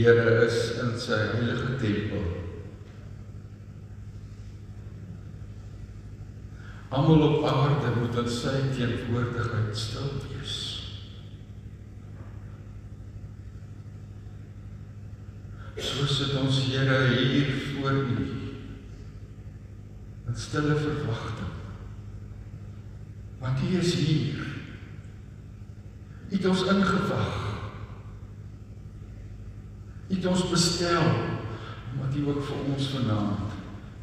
Die 0.00 0.06
Here 0.06 0.46
is 0.46 0.78
in 0.80 0.94
sy 0.96 1.16
heilige 1.34 1.74
tempel. 1.76 2.22
Almal 6.88 7.24
op 7.26 7.44
aarde 7.44 7.90
moet 7.98 8.16
in 8.22 8.30
sy 8.32 8.54
teenwoordigheid 8.78 9.76
stil 9.76 10.06
wees. 10.22 10.54
So 15.76 16.08
sit 16.08 16.32
ons 16.40 16.62
Here 16.70 17.02
hier 17.18 17.52
voor 17.66 18.00
U 18.00 18.24
in 20.30 20.40
stille 20.46 20.80
verwagting. 20.80 21.52
Want 23.44 23.68
U 23.68 23.76
is 23.84 23.94
hier. 24.00 24.48
U 26.30 26.34
het 26.38 26.50
ons 26.54 26.66
ingewag. 26.72 27.39
Het 30.20 30.28
ons 30.28 30.50
bestel 30.50 31.02
omdat 31.92 32.16
U 32.16 32.26
ook 32.28 32.42
vir 32.44 32.56
ons 32.74 32.88
vanaand 32.92 33.52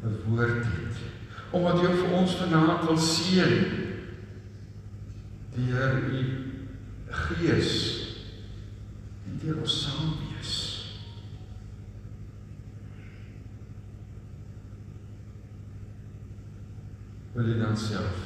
'n 0.02 0.16
woord 0.26 0.64
het. 0.64 0.96
Omdat 1.50 1.82
U 1.82 1.86
ook 1.86 1.94
vir 1.94 2.10
ons 2.10 2.34
vanaand 2.36 2.84
wil 2.84 2.98
seën. 2.98 3.54
Deur 5.54 5.94
U 6.10 6.46
Gees 7.06 7.72
en 9.26 9.38
deur 9.42 9.60
ons 9.60 9.82
saam 9.82 10.12
wees. 10.18 10.54
Wil 17.32 17.46
U 17.46 17.58
dan 17.58 17.76
self 17.76 18.16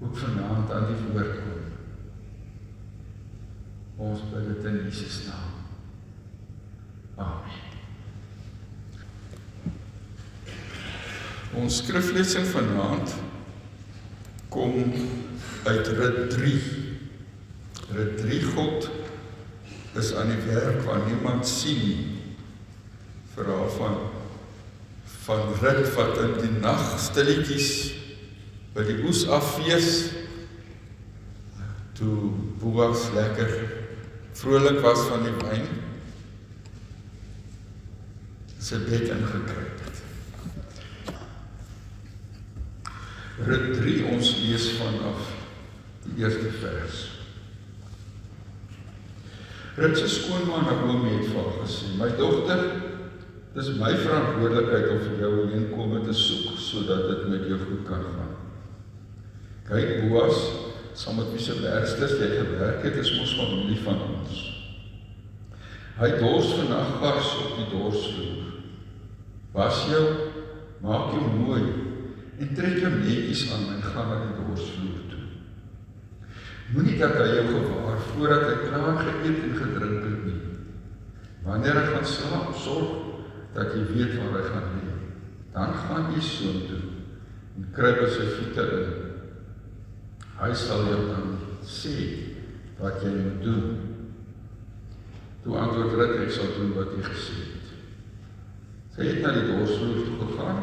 ook 0.00 0.16
vanaand 0.16 0.70
aan 0.70 0.86
die 0.86 1.12
woord 1.12 1.34
kom? 1.34 1.62
Ons 3.96 4.20
bid 4.32 4.46
dit 4.46 4.64
in 4.64 4.84
Jesus 4.84 5.26
naam. 5.26 5.63
Amen. 7.16 7.62
Ons 11.54 11.78
skriflesing 11.78 12.46
vanaand 12.50 13.14
kom 14.50 14.74
uit 15.64 15.86
Rit 15.98 16.18
3. 16.34 16.54
Rit 17.94 18.18
3 18.18 18.40
God 18.56 18.90
is 19.94 20.10
aan 20.18 20.32
die 20.34 20.42
werk 20.48 20.82
waar 20.88 21.06
niemand 21.06 21.46
sien 21.46 21.78
nie. 21.84 22.06
Verhaal 23.36 23.70
van 23.78 23.96
van 25.24 25.54
Rit 25.62 25.86
wat 25.94 26.18
in 26.20 26.34
die 26.42 26.52
nag 26.58 26.82
stilletjies 27.00 27.70
by 28.74 28.82
die 28.84 28.98
oes 29.06 29.22
afwees 29.32 29.88
toe 31.96 32.34
Boas 32.60 33.06
lekker 33.14 33.54
vrolik 34.36 34.82
was 34.84 35.06
van 35.08 35.24
die 35.24 35.34
wyn 35.38 35.64
sy 38.64 38.78
bed 38.86 39.10
ingekruip 39.12 39.82
het. 39.84 39.98
Rit 43.44 43.66
3 43.76 43.96
ons 44.14 44.30
lees 44.40 44.70
vanaf 44.78 45.34
die 46.06 46.22
eerste 46.22 46.52
vers. 46.62 47.02
Rit 49.76 49.98
se 49.98 50.08
skoonma 50.08 50.62
Naomi 50.64 51.16
het 51.18 51.28
vir 51.28 51.40
haar 51.42 51.58
gesê: 51.60 51.92
"My 51.98 52.08
dogter, 52.16 52.62
dis 53.54 53.68
my 53.78 53.92
verantwoordelikheid 53.94 54.88
om 54.90 55.02
vir 55.08 55.20
jou 55.22 55.34
heenkome 55.52 56.00
te 56.06 56.14
soek 56.16 56.56
sodat 56.58 57.04
dit 57.10 57.28
met 57.30 57.44
jou 57.50 57.58
goed 57.60 57.84
kan 57.86 58.02
gaan. 58.16 58.32
Kyk 59.68 60.08
Boas, 60.08 60.40
saam 60.98 61.20
met 61.20 61.30
wie 61.32 61.42
se 61.42 61.54
werksters 61.60 62.16
jy 62.18 62.32
gewerk 62.34 62.82
het, 62.82 62.98
is 62.98 63.12
mos 63.18 63.36
familie 63.38 63.78
van 63.84 64.02
ons. 64.08 64.42
Hy 66.00 66.10
dors 66.18 66.50
vanaand 66.58 66.98
vars 67.02 67.30
op 67.44 67.54
die 67.60 67.68
dorsvloer. 67.70 68.53
Was 69.54 69.84
jou, 69.86 70.04
maak 70.82 71.12
jou 71.14 71.26
mooi 71.38 71.62
en 72.42 72.50
trek 72.58 72.80
jou 72.82 72.90
netjies 72.96 73.46
aan 73.54 73.68
en 73.76 73.84
gaan 73.84 74.10
na 74.10 74.16
die 74.24 74.34
dorsvloer 74.40 75.04
toe. 75.12 75.22
Moenie 76.74 76.96
dat 76.98 77.14
hy 77.20 77.28
jou 77.36 77.44
gewaar 77.52 78.02
voordat 78.08 78.48
hy 78.48 78.56
klaar 78.64 78.98
geëet 78.98 79.46
en 79.46 79.54
gedrink 79.60 80.08
het 80.08 80.26
nie. 80.26 80.40
Wanneer 81.46 81.78
hy 81.78 81.86
gaan 81.92 82.08
slaap, 82.08 82.50
sorg 82.58 82.98
dat 83.54 83.76
jy 83.76 83.84
weet 83.92 84.18
waar 84.18 84.40
hy 84.40 84.44
gaan 84.48 84.68
lê. 84.80 84.98
Dan 85.54 85.74
gaan 85.84 86.10
jy 86.16 86.26
soontoe 86.26 86.82
en 87.54 87.66
kruip 87.76 88.00
by 88.02 88.10
sy 88.10 88.28
voete 88.34 88.68
in. 88.74 88.94
Hy 90.40 90.52
sal 90.58 90.88
jou 90.90 91.02
dan 91.12 91.34
sê 91.62 91.98
wat 92.80 93.04
jy 93.06 93.12
moet 93.20 93.42
doen. 93.44 93.74
Toe 95.44 95.60
antwoord 95.60 95.94
Rut, 96.00 96.22
ek 96.24 96.32
sal 96.34 96.56
doen 96.56 96.74
wat 96.74 96.96
jy 96.96 97.04
gesê 97.06 97.36
het. 97.44 97.53
Sy 98.94 99.08
het 99.08 99.24
na 99.24 99.32
die 99.34 99.48
dorsvloer 99.50 100.04
toe 100.06 100.16
gegaan 100.20 100.60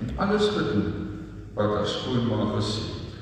en 0.00 0.12
alles 0.24 0.46
gedoen 0.56 0.86
wat 1.54 1.74
haar 1.74 1.88
skoonma 1.88 2.46
gesê 2.54 2.86
het. 2.88 3.18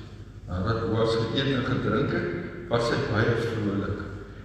Nadat 0.46 0.84
Boas 0.90 1.16
geëet 1.16 1.50
en 1.56 1.64
gedrink 1.66 2.14
het, 2.14 2.28
was 2.70 2.86
sy 2.86 2.98
baie 3.10 3.34
vrolik 3.40 4.04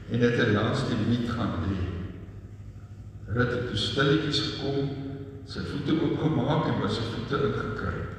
en 0.10 0.26
het 0.26 0.40
hy 0.40 0.48
langs 0.56 0.88
die 0.90 0.98
wiet 1.06 1.30
gaan 1.36 1.54
lê. 1.68 1.78
Rut 3.36 3.54
het 3.54 3.70
toe 3.70 3.78
stilletjies 3.78 4.42
gekom, 4.48 4.90
sy 5.46 5.62
voete 5.68 6.00
oopgemaak 6.00 6.72
en 6.72 6.82
by 6.82 6.90
sy 6.92 7.06
voete 7.12 7.42
ingekruip. 7.52 8.14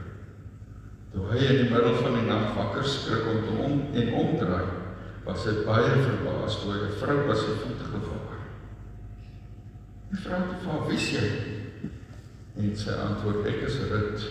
Toe 1.12 1.26
hy 1.32 1.42
in 1.48 1.62
die 1.64 1.68
middel 1.72 1.96
van 1.98 2.14
die 2.14 2.26
nag 2.28 2.52
wakker 2.54 2.86
skrik 2.86 3.26
om 3.32 3.42
te 3.42 3.58
om 3.64 3.78
en 3.98 4.14
omdraai, 4.22 4.70
was 5.26 5.48
hy 5.48 5.58
baie 5.66 5.92
verbaas 5.96 6.62
toe 6.62 6.74
hy 6.76 6.80
'n 6.86 6.98
vrou 7.02 7.18
by 7.26 7.34
sy 7.34 7.52
voete 7.64 7.90
gewaar. 7.90 8.42
Die 10.10 10.20
vrou 10.24 10.42
het 10.52 10.68
hom: 10.68 10.86
"Wie 10.88 10.96
is 10.96 11.10
jy?" 11.10 11.47
En 12.58 12.76
sy 12.76 12.90
antwoord: 12.90 13.46
"Ek 13.46 13.62
is 13.68 13.78
Rut. 13.90 14.24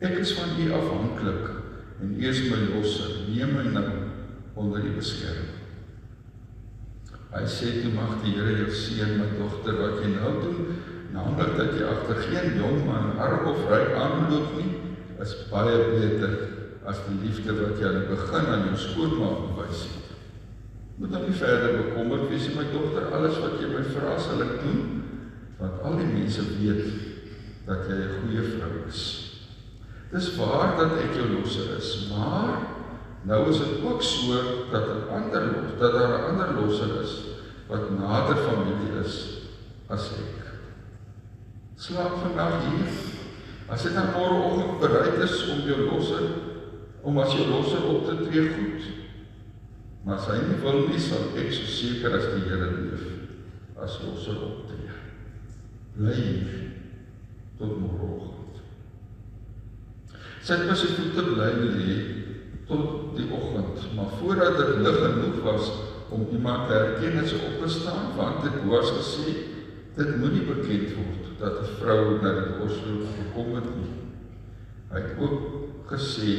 Ek 0.00 0.18
is 0.18 0.32
van 0.36 0.56
u 0.58 0.72
afhanklik 0.72 1.50
en 2.02 2.16
u 2.18 2.28
is 2.28 2.42
my 2.50 2.58
losser. 2.74 3.12
Neem 3.28 3.54
my 3.54 3.62
nou 3.70 3.90
onder 4.54 4.84
u 4.84 4.96
beskerming." 4.96 5.54
Hy 7.32 7.44
sê: 7.46 7.82
"Toe 7.82 7.92
mag 7.92 8.22
die 8.24 8.34
Here 8.34 8.56
jou 8.56 8.70
seën, 8.70 9.18
my 9.18 9.28
dogter, 9.38 9.78
wat 9.78 10.02
jy 10.02 10.10
nou 10.16 10.32
doen, 10.42 10.66
naamlik 11.12 11.56
dat 11.56 11.78
jy 11.78 11.84
agter 11.84 12.22
geen 12.28 12.58
jong 12.58 12.84
man 12.86 13.18
arm 13.18 13.46
of 13.46 13.70
ryk 13.70 13.94
aanloop 13.94 14.56
nie." 14.56 14.86
is 15.22 15.32
baie 15.50 15.76
beter 15.94 16.34
as 16.86 17.00
die 17.08 17.16
liefde 17.24 17.54
wat 17.56 17.80
jy 17.80 17.88
aan 17.88 18.02
die 18.02 18.10
begin 18.10 18.50
aan 18.52 18.66
jou 18.68 18.76
skoonma 18.82 19.30
bewys 19.46 19.86
het. 19.88 20.12
Moet 21.00 21.12
dan 21.12 21.24
nie 21.26 21.36
verder 21.36 21.76
bekommerd 21.80 22.28
wees 22.30 22.46
my 22.54 22.66
dogter, 22.72 23.08
alles 23.16 23.40
wat 23.42 23.58
jy 23.60 23.70
my 23.72 23.82
vra 23.94 24.14
sal 24.20 24.44
ek 24.44 24.54
doen, 24.62 24.82
want 25.58 25.82
al 25.88 25.98
die 26.00 26.08
mense 26.08 26.44
weet 26.60 26.84
dat 27.66 27.88
jy 27.88 27.94
'n 27.94 28.14
goeie 28.20 28.42
vrou 28.42 28.86
is. 28.88 29.02
Dis 30.12 30.36
waar 30.36 30.76
dat 30.76 30.98
ek 30.98 31.14
jou 31.14 31.28
losser 31.28 31.76
is, 31.76 32.08
maar 32.10 32.62
nou 33.22 33.50
is 33.50 33.58
dit 33.58 33.82
ook 33.84 34.02
so 34.02 34.34
dat 34.70 34.86
'n 34.88 35.08
ander 35.10 35.42
los, 35.42 35.78
dat 35.78 35.92
daar 35.92 36.18
'n 36.18 36.24
ander 36.30 36.62
losser 36.62 37.02
is 37.02 37.12
wat 37.68 37.90
nader 37.98 38.36
familie 38.36 39.00
is 39.04 39.42
as 39.88 40.10
ek. 40.12 40.42
Slaap 41.76 42.18
vandag 42.22 42.62
hier 42.62 43.16
As 43.66 43.82
dit 43.82 43.96
dan 43.98 44.12
môreoggend 44.14 44.78
bereid 44.78 45.18
is 45.26 45.40
om 45.50 45.64
jou 45.66 45.88
losser 45.88 46.26
om 47.06 47.18
as 47.22 47.32
jou 47.34 47.46
losser 47.50 47.82
op 47.86 48.06
te 48.06 48.14
tree 48.26 48.48
goed. 48.50 48.86
Maar 50.06 50.20
as 50.20 50.28
hy 50.30 50.38
nie 50.42 50.58
wil 50.62 50.80
nie, 50.86 50.98
sal 51.02 51.34
ek 51.38 51.52
so 51.54 51.66
seker 51.70 52.14
as 52.18 52.28
die 52.34 52.44
Here 52.46 52.70
leef 52.74 53.04
as 53.82 53.98
losser 54.06 54.38
optree. 54.42 54.94
Bly 55.98 56.14
hier 56.14 56.65
tot 57.58 57.76
môreoggend. 57.80 58.60
Sit 60.46 60.66
my 60.68 60.76
se 60.78 60.92
voete 60.94 61.24
bly 61.32 61.50
lê 61.62 61.96
tot 62.68 63.16
die 63.16 63.26
oggend, 63.32 63.82
maar 63.96 64.12
voordat 64.20 64.58
dit 64.60 64.80
lig 64.84 64.98
genoeg 65.02 65.42
was 65.42 65.70
om 66.10 66.26
iemand 66.32 66.68
te 66.68 66.74
herken 66.74 67.18
het 67.20 67.30
sy 67.30 67.38
opgestaan, 67.48 68.12
want 68.18 68.42
dit 68.46 68.58
was 68.70 68.92
gesê 68.98 69.34
dit 69.96 70.16
moenie 70.20 70.44
bekend 70.46 70.92
word 70.98 71.24
dat 71.40 71.62
'n 71.62 71.72
vrou 71.78 72.20
na 72.22 72.32
die 72.40 72.58
hospitaal 72.60 73.14
gekom 73.16 73.54
het 73.54 73.70
nie. 73.76 73.94
Hy 74.92 75.00
het 75.00 75.18
ook 75.18 75.40
gesê 75.90 76.30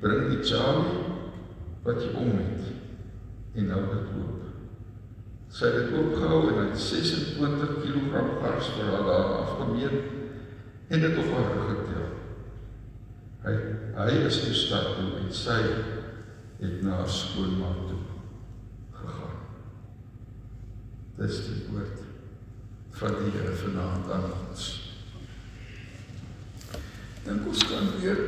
bring 0.00 0.28
die 0.30 0.42
Charlie 0.44 1.04
wat 1.84 2.02
jy 2.02 2.10
om 2.16 2.32
het 2.38 2.64
en 3.54 3.66
nou 3.66 3.80
dit 3.92 4.08
oop. 4.20 4.40
Sy 5.48 5.66
het 5.66 5.74
dit 5.74 5.98
oopgehou 5.98 6.48
en 6.48 6.58
hy 6.58 6.68
het 6.70 6.80
26 6.80 7.74
kg 7.82 8.24
vars 8.40 8.68
vir 8.76 8.90
haar 8.90 9.06
daar 9.06 9.32
afgemeet 9.44 10.13
en 10.88 11.00
dit 11.00 11.18
op 11.18 11.30
haar 11.32 11.52
rug 11.52 11.68
getel. 11.70 12.08
Hy 13.44 13.54
hy 13.94 14.16
is 14.26 14.40
toe 14.44 14.54
stad 14.56 14.96
en 14.98 15.30
sy 15.34 15.60
het 16.60 16.80
na 16.82 16.98
haar 17.00 17.10
skoonma 17.10 17.70
toe 17.88 18.00
gegaan. 18.98 19.38
Dis 21.18 21.44
die 21.48 21.60
woord 21.70 22.02
van 22.98 23.16
die 23.20 23.32
Here 23.36 23.54
vanaand 23.58 24.10
aan 24.16 24.28
ons. 24.32 24.66
Dan 27.24 27.40
kom 27.44 27.56
kan 27.68 27.88
weer 28.00 28.20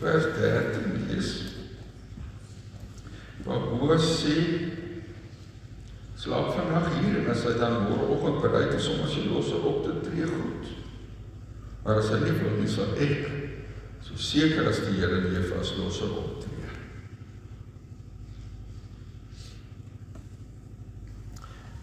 vers 0.00 0.32
13 0.34 1.06
lees. 1.06 1.30
Wat 3.46 3.70
Boas 3.78 4.08
sê, 4.18 4.36
Slaap 6.18 6.48
vandag 6.50 6.88
hier 6.98 7.20
en 7.20 7.28
as 7.30 7.44
hy 7.46 7.52
dan 7.60 7.84
môreoggend 7.86 8.40
bereid 8.42 8.72
is 8.74 8.88
om 8.90 9.04
as 9.04 9.12
jy 9.14 9.28
losser 9.30 9.62
op 9.70 9.84
te 9.84 9.92
tree 10.02 10.26
goed. 10.26 10.57
Maar 11.88 12.02
as 12.02 12.10
hy 12.12 12.18
nie 12.20 12.34
wil 12.36 12.58
nie, 12.60 12.68
sal 12.68 12.90
ek 13.00 13.30
so 14.04 14.18
seker 14.20 14.66
as 14.68 14.82
die 14.84 14.98
Here 14.98 15.22
leef 15.24 15.54
as 15.56 15.70
losser 15.78 16.10
optree. 16.20 16.68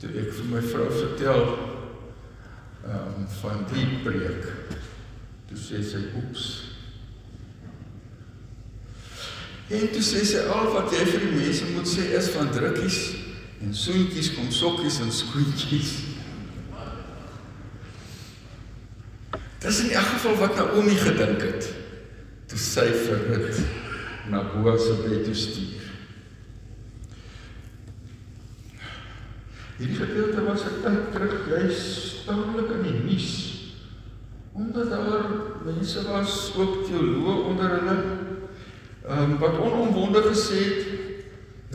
Toe 0.04 0.12
ek 0.13 0.30
vir 0.38 0.52
my 0.52 0.62
vrou 0.62 0.86
vertel 0.94 1.42
ehm 2.86 3.18
um, 3.18 3.25
van 3.40 3.66
die 3.74 3.88
preek. 4.06 4.46
Toe 5.50 5.57
sê 5.57 5.81
sy 5.81 6.06
oeps. 6.22 6.48
En 9.74 9.90
toe 9.90 10.06
sê 10.06 10.22
sy 10.22 10.46
al 10.46 10.69
wat 10.75 10.94
jy 10.94 11.02
vir 11.16 11.31
die 11.31 11.36
mense 11.40 11.74
moet 11.74 11.90
sê 11.90 12.12
is 12.13 12.30
van 12.38 12.54
drukkies 12.54 13.02
en 13.66 13.74
soentjies 13.74 14.36
kom 14.38 14.54
sokkies 14.54 15.02
en 15.02 15.10
skoentjies. 15.10 16.04
Dis 19.66 19.80
in 19.82 19.96
elk 19.98 20.12
geval 20.14 20.36
wat 20.38 20.56
Naomi 20.56 20.94
gedink 20.94 21.42
het 21.42 21.72
toe 22.46 22.60
sy 22.62 22.86
vir 22.86 23.24
dit 23.32 23.62
na 24.30 24.44
Boas 24.52 24.84
se 24.86 24.94
bed 25.02 25.24
toe 25.26 25.34
stuur. 25.34 25.88
Hierdie 29.80 29.98
gedeelte 29.98 30.46
was 30.46 30.68
'n 30.70 30.84
tyd 30.86 31.10
terug 31.12 31.50
juis 31.50 31.82
stadelik 32.22 32.70
in 32.78 32.84
die 32.84 33.00
nuus 33.10 33.32
omdat 34.54 34.90
daar 34.90 35.26
mense 35.66 36.08
was 36.08 36.54
ook 36.56 36.86
teoloë 36.88 37.36
onder 37.50 37.70
hulle 37.76 37.98
um, 39.10 39.38
wat 39.38 39.60
onomwonde 39.60 40.22
gesê 40.30 40.62
het 40.64 40.84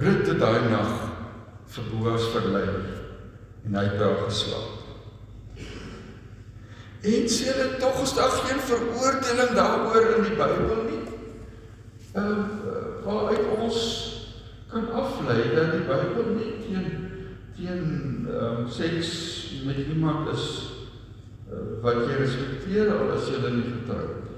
Rut 0.01 0.27
het 0.27 0.39
daai 0.39 0.71
nag 0.71 0.93
vir 1.67 1.85
Boas 1.91 2.31
verlei 2.33 2.69
en 3.67 3.75
hy 3.75 3.85
het 3.85 3.99
daar 3.99 4.23
geslaap. 4.25 4.80
En 7.01 7.29
sê 7.33 7.49
hulle 7.49 7.77
tog 7.81 8.03
is 8.03 8.13
daar 8.15 8.31
geen 8.45 8.61
veroordeling 8.61 9.55
daaroor 9.57 10.17
in 10.17 10.23
die 10.23 10.37
Bybel 10.37 10.83
nie. 10.85 11.03
Ehm 12.13 12.41
uh, 12.69 12.89
waaruit 13.05 13.47
ons 13.57 13.79
kan 14.69 14.91
aflei 14.93 15.55
dat 15.55 15.73
die 15.73 15.87
Bybel 15.89 16.35
nie 16.37 16.51
teen 16.67 16.91
teen 17.57 17.87
ehm 18.29 18.61
um, 18.61 18.69
seks 18.69 19.13
met 19.65 19.77
iemand 19.77 20.29
is 20.35 20.45
uh, 21.49 21.81
wat 21.83 22.05
jy 22.05 22.19
respekteer 22.21 22.93
al 22.93 23.15
as 23.17 23.31
jy 23.33 23.41
nie 23.49 23.71
getroud 23.71 24.13
nie. 24.21 24.37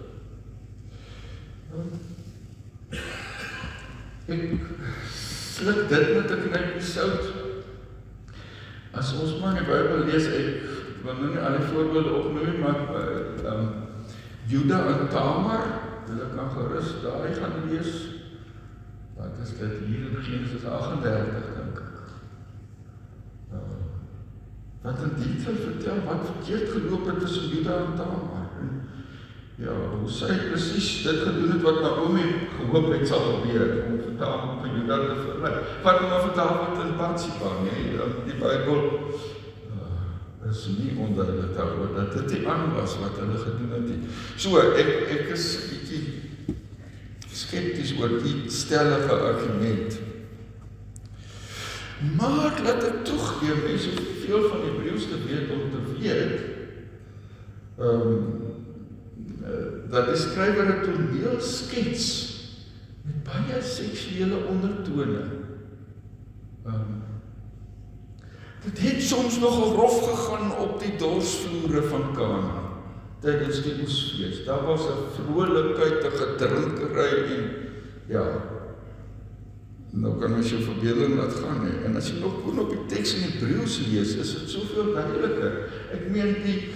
Um, 1.75 1.91
ek 4.29 4.43
sluk 5.11 5.88
dit 5.91 6.15
met 6.15 6.31
'n 6.31 6.47
knypie 6.47 6.87
sout. 6.93 7.26
As 8.93 9.12
ons 9.19 9.41
maar 9.41 9.58
die 9.58 9.67
Bybel 9.67 10.06
lees, 10.06 10.31
ek 10.31 10.81
wil 11.03 11.21
nou 11.21 11.31
nie 11.33 11.43
al 11.43 11.57
die 11.59 11.71
voorbeelde 11.71 12.13
opnoem 12.21 12.59
maar 12.63 12.83
ehm 12.97 13.53
um, 13.53 13.71
Juda 14.47 14.79
en 14.87 15.09
Tamar, 15.09 15.67
hulle 16.07 16.27
kan 16.35 16.49
gerus 16.51 16.97
daai 17.03 17.35
gaan 17.35 17.69
lees. 17.71 17.93
Wat 19.17 19.39
is 19.43 19.53
dit 19.59 19.77
hier 19.87 20.09
in 20.11 20.25
Genesis 20.27 20.65
38 20.67 21.53
dink 21.57 21.79
ek. 21.79 22.01
Uh, 23.55 23.61
wat 24.83 25.05
in 25.07 25.15
detail 25.21 25.61
vertel 25.63 26.03
wat 26.09 26.27
verkeerd 26.33 26.73
geloop 26.75 27.07
het 27.07 27.21
tussen 27.21 27.49
Juda 27.55 27.79
en 27.85 27.95
Tamar. 27.97 28.49
En, 28.61 28.81
Ja, 29.63 29.75
hoe 30.01 30.09
sy 30.11 30.33
presies 30.49 30.87
dit 31.05 31.19
gedoen 31.23 31.51
het 31.53 31.63
wat 31.63 31.83
Naomi 31.85 32.23
gehoop 32.57 32.89
het 32.91 33.05
sal 33.07 33.21
gebeur 33.29 33.85
om 33.85 34.17
Tamar 34.19 34.57
vir 34.63 34.73
Juda 34.79 34.97
te 35.05 35.19
verlei. 35.21 35.53
Wat 35.85 36.01
hom 36.01 36.15
vir 36.25 36.35
Dawid 36.39 36.81
en 36.83 36.97
Batsheba, 36.99 37.53
nee, 37.63 37.93
die 38.27 38.39
Bybel 38.41 38.81
is 40.53 40.67
nie 40.77 40.93
onduidelik 41.01 41.57
daaroor 41.57 41.95
dat 41.97 42.13
dit 42.17 42.29
die 42.37 42.49
aan 42.49 42.75
was 42.77 42.99
wat 43.01 43.17
hulle 43.21 43.39
gedoen 43.41 43.73
het 43.77 43.89
nie. 43.89 44.01
So 44.37 44.61
ek 44.61 44.91
ek 45.17 45.33
is 45.37 45.47
bietjie 45.71 46.03
skepties 47.33 47.95
oor 48.01 48.19
die 48.21 48.51
stellige 48.53 49.17
argument. 49.33 49.99
Maar 52.19 52.59
laat 52.65 52.85
ek 52.89 53.05
toegee, 53.07 53.55
mense 53.63 53.93
veel 54.25 54.49
van 54.51 54.65
die 54.65 54.71
Hebreëus 54.73 55.07
te 55.11 55.21
weet 55.27 55.53
om 55.55 55.69
te 55.73 55.83
weet. 55.99 56.39
Ehm 57.83 58.09
um, 58.13 58.41
dat 59.93 60.07
die 60.09 60.17
skrywer 60.17 60.69
'n 60.73 60.85
toneel 60.87 61.41
skets 61.41 62.07
met 63.05 63.25
baie 63.27 63.63
seksuele 63.63 64.45
ondertone. 64.49 65.25
Ehm 66.65 66.75
um, 66.75 67.02
dit 68.64 68.79
het 68.79 69.03
soms 69.03 69.38
nogal 69.38 69.75
rof 69.75 69.97
gegaan 70.11 70.56
op 70.59 70.81
die 70.81 70.97
dorsvloere 70.97 71.82
van 71.82 72.12
Kana 72.14 72.62
tydens 73.23 73.61
die 73.62 73.76
oesfees. 73.82 74.44
Daar 74.47 74.64
was 74.67 74.87
'n 74.87 75.03
vrolikheid, 75.17 76.05
'n 76.05 76.17
gedrinkery 76.23 77.12
en 77.37 77.44
ja. 78.06 78.26
Nou 79.91 80.19
kan 80.20 80.35
ons 80.35 80.50
jou 80.50 80.62
verbeelding 80.62 81.17
laat 81.17 81.35
gaan 81.35 81.67
hè. 81.67 81.85
En 81.85 81.97
as 81.97 82.09
jy 82.09 82.20
nog 82.20 82.44
boon 82.44 82.59
op 82.59 82.70
die 82.70 82.87
teks 82.87 83.14
in 83.14 83.23
Hebreëus 83.23 83.79
lees, 83.87 84.14
is 84.14 84.35
dit 84.35 84.50
soveel 84.50 84.93
duideliker. 84.93 85.69
Ek 85.93 86.08
meen 86.10 86.37
die 86.43 86.70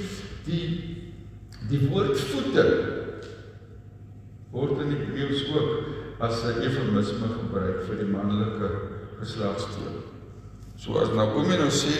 die 0.44 0.66
die 1.68 1.88
woord 1.88 2.20
voete 2.20 2.66
word 4.50 4.80
in 4.80 4.92
Hebreëus 4.92 5.48
ook 5.54 5.70
as 6.18 6.44
'n 6.44 6.62
eufemisme 6.62 7.28
gebruik 7.40 7.82
vir 7.88 7.96
die 7.96 8.12
manlike 8.12 8.70
geslagsdeel. 9.18 10.05
So 10.76 10.98
as 11.00 11.12
Naomi 11.16 11.56
nou 11.56 11.70
sê 11.72 11.94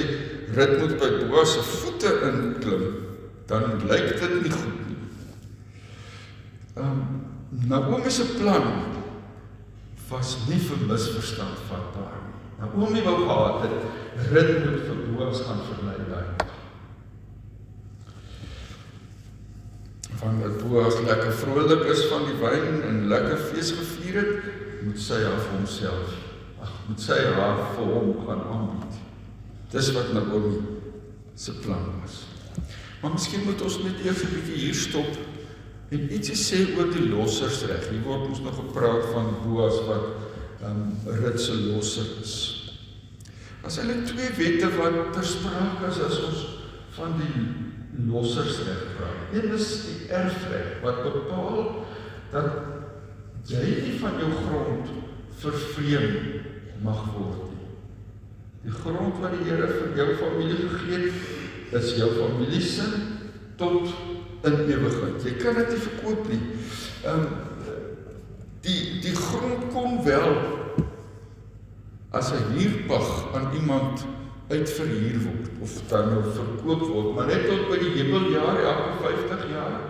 rit 0.56 0.74
moet 0.80 0.96
by 1.00 1.10
Boas 1.30 1.54
se 1.56 1.62
voete 1.64 2.12
inklim, 2.28 2.84
dan 3.48 3.78
lyk 3.88 4.12
dit 4.20 4.36
nie 4.42 4.52
goed 4.52 4.82
nie. 4.88 4.98
Ehm 6.76 6.90
um, 6.90 7.06
Naomi 7.70 8.10
se 8.10 8.26
plan 8.36 8.66
was 10.10 10.36
nie 10.48 10.60
vir 10.60 10.82
misverstand 10.90 11.62
vatbaar 11.70 12.18
nie. 12.26 12.36
Naomi 12.60 13.06
wou 13.06 13.16
gehad 13.24 13.64
het 13.64 14.28
rit 14.32 14.52
moet 14.64 14.84
vir 14.90 15.02
Boas 15.14 15.40
gaan 15.46 15.64
verlei 15.70 15.98
daai 16.10 16.46
van 20.16 20.40
dat 20.40 20.68
Boas 20.68 21.00
lekker 21.00 21.32
vrolik 21.32 21.84
is 21.92 22.06
van 22.10 22.24
die 22.24 22.36
wyn 22.40 22.80
en 22.88 23.02
lekker 23.08 23.36
fees 23.50 23.72
gevier 23.76 24.16
het, 24.20 24.46
moet 24.86 25.00
sy 25.00 25.18
vir 25.22 25.50
homself, 25.50 26.14
moet 26.88 27.00
sy 27.02 27.18
haar 27.36 27.62
vir 27.74 27.92
hom 27.92 28.12
gaan 28.26 28.42
aanbied. 28.52 28.98
Dis 29.72 29.92
wat 29.96 30.12
Naomi 30.14 30.60
se 31.34 31.52
plan 31.62 31.88
was. 32.00 32.24
Maar 33.02 33.12
miskien 33.12 33.44
moet 33.44 33.62
ons 33.62 33.78
net 33.84 34.04
eers 34.04 34.22
'n 34.24 34.34
bietjie 34.34 34.60
hier 34.66 34.74
stop 34.74 35.10
en 35.90 36.10
ietsie 36.10 36.36
sê 36.36 36.76
oor 36.76 36.88
die 36.90 37.08
lossersreg. 37.08 37.90
Hier 37.90 38.02
word 38.02 38.28
ons 38.28 38.40
nog 38.40 38.56
gepraat 38.56 39.04
van 39.12 39.34
Boas 39.44 39.78
wat 39.86 40.06
ehm 40.62 40.70
um, 40.70 41.14
Rut 41.22 41.40
se 41.40 41.54
losser 41.54 42.06
is. 42.22 42.34
As 43.62 43.76
hulle 43.76 44.02
twee 44.06 44.30
wette 44.38 44.70
wat 44.76 45.12
ter 45.12 45.24
sprake 45.24 45.86
is 45.88 46.00
as 46.00 46.18
ons 46.28 46.42
van 46.96 47.18
die 47.20 47.44
lossersreg 48.08 48.82
praat. 48.96 49.34
Een 49.34 49.52
is 49.54 49.68
die 49.86 50.08
erfreg 50.08 50.80
wat 50.82 51.02
bepaal 51.02 51.84
dat 52.32 52.50
jy 53.46 53.62
nie 53.84 53.98
van 54.00 54.18
jou 54.18 54.30
grond 54.32 54.90
vervreem 55.38 56.16
mag 56.82 57.04
word 57.14 57.50
nie. 57.52 57.68
Die 58.66 58.74
grond 58.74 59.20
wat 59.22 59.36
die 59.36 59.46
Here 59.46 59.68
vir 59.68 59.96
jou 59.96 60.08
familie 60.20 60.68
gegee 60.68 60.98
het, 61.06 61.14
is 61.80 61.96
jou 61.98 62.10
familie 62.16 62.60
se 62.62 62.86
tot 63.56 63.90
in 64.46 64.58
ewigheid. 64.70 65.22
Jy 65.24 65.34
kan 65.40 65.54
dit 65.60 65.74
nie 65.74 65.82
verkoop 65.88 66.28
nie. 66.30 66.42
Ehm 67.04 67.26
um, 67.26 67.44
die 68.66 68.98
die 68.98 69.14
grond 69.14 69.68
kom 69.70 70.00
wel 70.04 70.32
as 72.10 72.32
'n 72.32 72.56
huurpag 72.56 73.34
aan 73.34 73.52
iemand 73.54 74.06
uitverhuur 74.48 75.18
word 75.22 75.48
of 75.62 75.72
dan 75.88 76.08
nou 76.08 76.22
verkoop 76.22 76.82
word, 76.88 77.14
maar 77.14 77.26
net 77.26 77.46
tot 77.46 77.68
by 77.70 77.78
die 77.78 77.94
jubeljaar 77.98 78.58
elke 78.62 78.92
50 79.02 79.46
jaar 79.50 79.80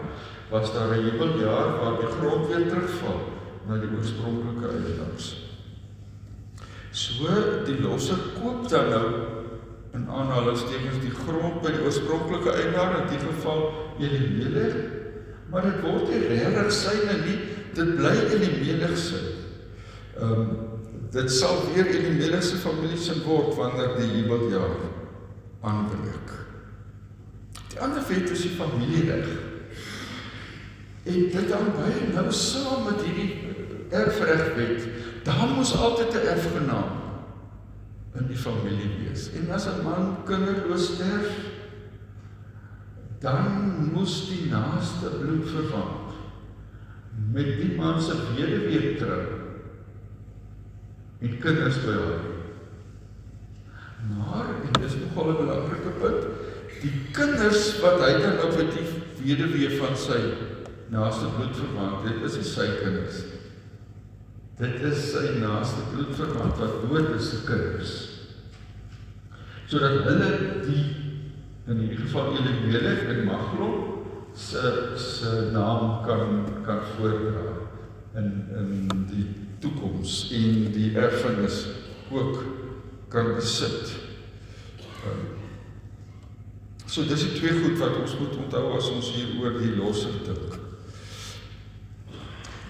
was 0.51 0.73
daar 0.73 0.97
'n 0.97 1.05
jubeljaar 1.05 1.79
waar 1.81 1.97
die 2.01 2.13
grond 2.19 2.47
weer 2.49 2.69
terugval 2.69 3.21
na 3.69 3.79
die 3.79 3.91
oorspronklike 3.97 4.69
eiendoms. 4.69 5.46
So 6.97 7.29
die 7.67 7.77
losser 7.83 8.21
koop 8.39 8.69
dan 8.73 8.89
nou 8.93 9.09
in 9.97 10.07
aanhalingstekens 10.09 11.03
die 11.03 11.13
grond 11.13 11.61
by 11.65 11.75
die 11.75 11.83
oorspronklike 11.85 12.55
eienaar 12.57 13.03
in 13.03 13.11
die 13.11 13.21
geval 13.21 13.67
Elimelech, 14.01 14.79
maar 15.53 15.67
dit 15.69 15.83
word 15.85 16.09
nie 16.09 16.23
regtig 16.31 16.73
syne 16.73 17.19
nie, 17.25 17.37
dit 17.77 17.93
bly 17.99 18.15
in 18.31 18.47
die 18.47 18.55
menigse. 18.63 19.21
Ehm 20.17 20.41
um, 20.47 20.57
Dit 21.17 21.31
sal 21.31 21.63
weer 21.73 21.87
in 21.87 22.03
die 22.03 22.17
middelste 22.19 22.59
familie 22.61 22.99
se 22.99 23.15
word 23.25 23.55
wanneer 23.57 23.95
die 23.97 24.09
jubeljaar 24.11 24.75
aanbreek. 25.65 26.33
Die 27.71 27.81
ander 27.81 28.03
wet 28.09 28.33
is 28.35 28.43
die 28.45 28.55
familiereg. 28.59 29.29
En 31.07 31.29
dit 31.33 31.49
dan 31.49 31.71
baie 31.77 32.09
nou 32.11 32.27
saam 32.35 32.89
met 32.89 33.05
hierdie 33.07 33.31
erfregwet, 33.95 34.89
daar 35.27 35.49
moes 35.55 35.75
altyd 35.75 36.15
'n 36.15 36.27
erfgenaam 36.35 36.91
in 38.15 38.27
die 38.27 38.37
familie 38.37 38.91
wees. 39.03 39.31
En 39.33 39.51
as 39.51 39.67
'n 39.67 39.83
man 39.83 40.17
kinderloos 40.25 40.95
sterf, 40.95 41.31
dan 43.21 43.45
moes 43.93 44.29
die 44.29 44.47
naaste 44.51 45.09
bloedverwant 45.21 46.15
met 47.33 47.57
die 47.61 47.75
man 47.77 48.01
se 48.01 48.15
weduwee 48.37 48.97
trou 48.97 49.23
en 51.19 51.39
kinders 51.39 51.81
by 51.85 51.93
haar. 51.93 52.25
Maar 54.19 54.49
en 54.65 54.81
dis 54.81 54.97
nogal 55.01 55.31
'n 55.31 55.37
belangrike 55.37 55.93
punt, 56.01 56.27
die 56.81 56.93
kinders 57.13 57.81
wat 57.81 58.01
hy 58.01 58.13
dan 58.21 58.43
op 58.45 58.53
die 58.57 58.87
weduwee 59.25 59.79
van 59.79 59.97
sy 59.97 60.21
naaste 60.89 61.27
bloedverwant 61.37 62.05
het, 62.05 62.23
is 62.23 62.35
die 62.35 62.45
sy 62.45 62.69
kinders. 62.83 63.36
Dit 64.57 64.81
is 64.89 65.11
sy 65.13 65.35
naaste 65.37 65.83
bloedverwant 65.91 66.57
wat 66.57 66.79
dood 66.87 67.11
is 67.19 67.27
se 67.29 67.43
kinders. 67.45 67.91
Sodat 69.69 70.07
hulle 70.07 70.31
die 70.65 70.85
in 71.67 71.83
hierdie 71.83 71.99
geval 72.07 72.39
Elimelech 72.39 73.05
en 73.13 73.25
Maglon 73.27 73.77
se 74.33 74.97
se 74.97 75.51
naam 75.53 76.01
kan 76.07 76.47
kan 76.65 76.81
voordra 76.95 77.45
in 78.17 78.33
in 78.57 79.07
die 79.11 79.27
toekoms 79.61 80.31
en 80.33 80.73
die 80.73 80.93
erfenis 80.97 81.67
ook 82.11 82.45
kan 83.13 83.35
besit. 83.35 83.93
Um, 85.05 85.27
so 86.87 87.05
dis 87.05 87.27
die 87.29 87.37
twee 87.37 87.59
goed 87.61 87.77
wat 87.83 88.01
ons 88.01 88.17
moet 88.19 88.39
onthou 88.45 88.71
as 88.79 88.89
ons 88.89 89.13
hier 89.19 89.37
oor 89.43 89.61
die 89.61 89.75
losser 89.77 90.17
dink. 90.25 90.66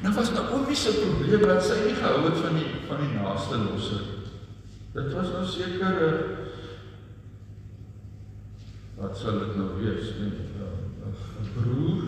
Nou 0.07 0.19
was 0.19 0.33
Naomi 0.33 0.75
se 0.75 0.93
probleem 1.03 1.41
dat 1.51 1.65
sy 1.67 1.77
nie 1.83 1.95
gehou 1.99 2.21
het 2.29 2.37
van 2.39 2.55
die 2.55 2.69
van 2.87 3.01
die 3.03 3.15
naaste 3.17 3.57
losser. 3.59 4.05
Dit 4.95 5.09
was 5.17 5.33
nou 5.35 5.43
seker 5.51 5.97
'n 5.99 6.21
wat 9.01 9.19
sal 9.19 9.39
dit 9.39 9.57
nou 9.57 9.71
wees? 9.83 10.07
'n 10.23 10.31
broer 11.57 12.03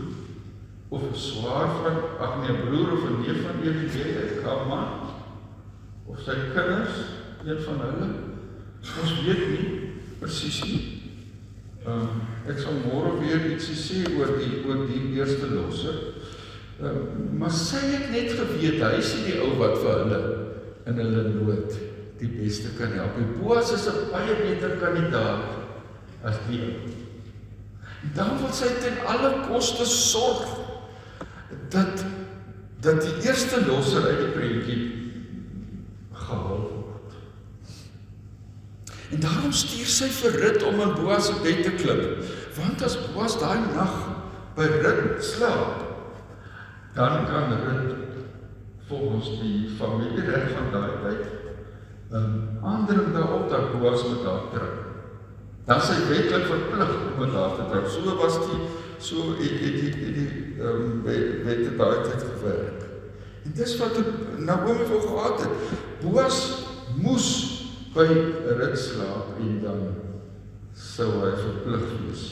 of 0.88 1.02
'n 1.10 1.14
swaar 1.14 1.68
van 1.82 1.96
ag 2.20 2.38
nee, 2.40 2.54
'n 2.54 2.68
broer 2.68 2.92
of 2.92 3.02
'n 3.08 3.20
neef 3.20 3.42
van 3.42 3.66
een 3.66 3.90
weet 3.90 4.16
ek, 4.22 4.44
man 4.68 4.88
of 6.06 6.20
sy 6.20 6.34
kinders, 6.54 6.96
een 7.44 7.60
van 7.66 7.80
hulle. 7.80 8.08
Ons 9.02 9.22
weet 9.24 9.48
nie 9.48 9.90
presies 10.18 10.62
nie. 10.64 11.02
Ehm 11.86 12.00
um, 12.00 12.08
ek 12.46 12.58
sal 12.58 12.72
môre 12.86 13.18
weer 13.18 13.50
ietsie 13.50 13.74
sê 13.74 14.18
oor 14.18 14.38
die 14.38 14.62
oor 14.66 14.86
die 14.86 15.18
eerste 15.18 15.50
losser. 15.50 16.17
Ehm, 16.78 17.38
maar 17.38 17.50
sy 17.50 17.80
het 17.90 18.10
net 18.14 18.36
geweet 18.38 18.78
hy 18.78 18.92
is 19.00 19.14
die 19.24 19.38
ou 19.42 19.56
wat 19.58 19.80
vir 19.82 19.96
hulle 20.04 20.18
in 20.86 21.00
hulle 21.02 21.24
nood 21.32 21.72
die 22.20 22.30
beste 22.30 22.70
kan 22.78 22.92
help. 22.94 23.16
En 23.18 23.32
Boas 23.40 23.72
is 23.74 23.86
'n 23.90 24.10
baie 24.12 24.36
beter 24.42 24.76
kandidaat 24.78 25.58
as 26.22 26.38
die 26.46 26.60
ou. 26.62 26.74
Dan 28.14 28.38
wil 28.38 28.52
sy 28.52 28.70
ten 28.78 28.94
alle 29.06 29.48
koste 29.48 29.84
sorg 29.84 30.46
dat 31.70 32.04
dat 32.80 33.02
die 33.02 33.26
eerste 33.26 33.66
losser 33.66 34.04
uit 34.06 34.18
die 34.18 34.32
prentjie 34.36 34.82
gehaal 36.12 36.58
word. 36.58 37.12
En 39.10 39.20
daarom 39.20 39.52
stuur 39.52 39.86
sy 39.86 40.08
vir 40.08 40.40
Rut 40.40 40.62
om 40.62 40.80
in 40.80 40.94
Boas 40.94 41.26
se 41.26 41.34
bed 41.42 41.64
te 41.64 41.70
klim, 41.70 42.22
want 42.54 42.82
as 42.82 42.96
Boas 43.10 43.38
daai 43.40 43.58
nag 43.74 43.98
by 44.54 44.62
Rut 44.62 45.24
slaap, 45.24 45.87
dan 46.98 47.26
kan 47.30 47.52
Rut 47.64 47.94
volgens 48.88 49.28
die 49.40 49.70
familiereg 49.78 50.50
van 50.56 50.70
daai 50.72 50.94
tyd 51.02 51.24
'n 52.10 52.16
um, 52.16 52.58
ander 52.62 53.12
daarop 53.12 53.50
dat 53.50 53.72
Boas 53.72 54.02
met 54.08 54.24
haar 54.26 54.46
trou. 54.52 54.74
Dan 55.64 55.80
sy 55.80 55.96
wetlik 56.08 56.46
verplig 56.48 56.90
om 56.96 57.20
met 57.20 57.34
haar 57.36 57.54
te 57.56 57.64
trou. 57.70 57.82
So 57.88 58.16
was 58.16 58.38
die 58.46 58.60
so 58.98 59.16
het 59.38 59.60
het 59.64 59.76
die 59.80 59.92
die 59.98 60.12
die 60.12 60.30
ehm 60.60 60.80
um, 60.80 61.02
wet 61.04 61.66
het 61.66 61.78
daai 61.78 62.00
tyd 62.08 62.24
gewerk. 62.32 62.80
En 63.44 63.52
dis 63.54 63.76
wat 63.78 64.00
Naomi 64.38 64.88
wou 64.88 65.00
gehad 65.00 65.40
het. 65.40 65.54
Boas 66.02 66.38
moes 66.96 67.28
by 67.94 68.08
Rut 68.58 68.78
slaap 68.78 69.38
en 69.38 69.60
dan 69.62 69.86
sou 70.72 71.12
hy 71.22 71.32
verplig 71.44 71.86
wees 72.00 72.26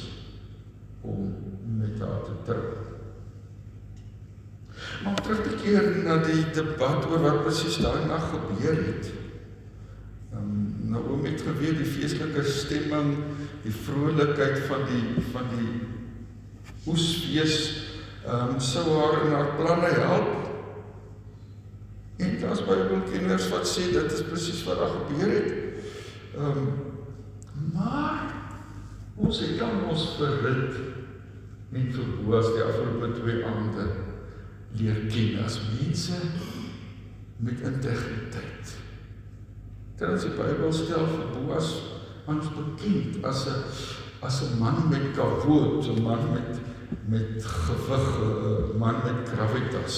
om 1.02 1.34
met 1.78 2.00
haar 2.00 2.22
te 2.24 2.34
trou. 2.44 2.85
Maar 5.02 5.12
om 5.12 5.22
terug 5.22 5.42
te 5.42 5.56
keer 5.62 5.88
na 6.04 6.16
die 6.24 6.44
debat 6.56 7.04
oor 7.10 7.22
wat 7.24 7.42
presies 7.44 7.78
daai 7.82 8.06
nag 8.08 8.30
gebeur 8.32 8.78
het. 8.80 9.10
Ehm 10.32 10.40
um, 10.40 10.96
om 10.96 11.24
het 11.24 11.42
geweet 11.44 11.76
die 11.76 11.88
feestelike 11.88 12.42
stemming, 12.48 13.10
die 13.62 13.74
vrolikheid 13.74 14.62
van 14.68 14.86
die 14.88 15.24
van 15.32 15.50
die 15.52 15.72
oesfees 16.86 17.56
ehm 18.24 18.54
um, 18.54 18.60
sou 18.60 18.86
haar 18.94 19.20
in 19.26 19.34
haar 19.34 19.52
planne 19.58 19.92
help. 20.00 20.32
En 22.16 22.38
daar's 22.40 22.64
Bybelkenners 22.64 23.50
wat 23.52 23.68
sê 23.68 23.90
dit 23.92 24.12
is 24.12 24.24
presies 24.30 24.64
wat 24.64 24.80
daar 24.80 24.94
gebeur 24.96 25.34
het. 25.34 25.52
Ehm 26.36 26.64
um, 26.64 26.72
maar 27.74 28.32
ons 29.16 29.40
het 29.40 29.58
dan 29.58 29.84
ons 29.88 30.08
verrit 30.18 30.74
en 31.72 31.86
vir 31.92 32.10
Boas 32.24 32.52
die 32.54 32.62
afgelope 32.64 33.12
twee 33.20 33.44
aande 33.44 33.86
leer 34.78 35.06
ken 35.10 35.44
as 35.44 35.60
mense 35.72 36.18
met 37.36 37.60
integriteit. 37.60 38.74
Terwyl 39.96 40.20
die 40.20 40.34
Bybel 40.36 40.72
stel 40.72 41.06
vir 41.12 41.28
Boas 41.34 41.70
ons 42.26 42.48
bekend 42.56 43.24
as 43.24 43.46
'n 43.46 43.62
as 44.22 44.42
'n 44.42 44.58
man 44.58 44.88
met 44.90 45.12
kavoot, 45.14 45.86
'n 45.86 46.02
man 46.02 46.32
met 46.32 46.60
met 47.08 47.44
gewig, 47.44 48.06
'n 48.74 48.78
man 48.78 48.96
met 49.04 49.28
gravitas. 49.28 49.96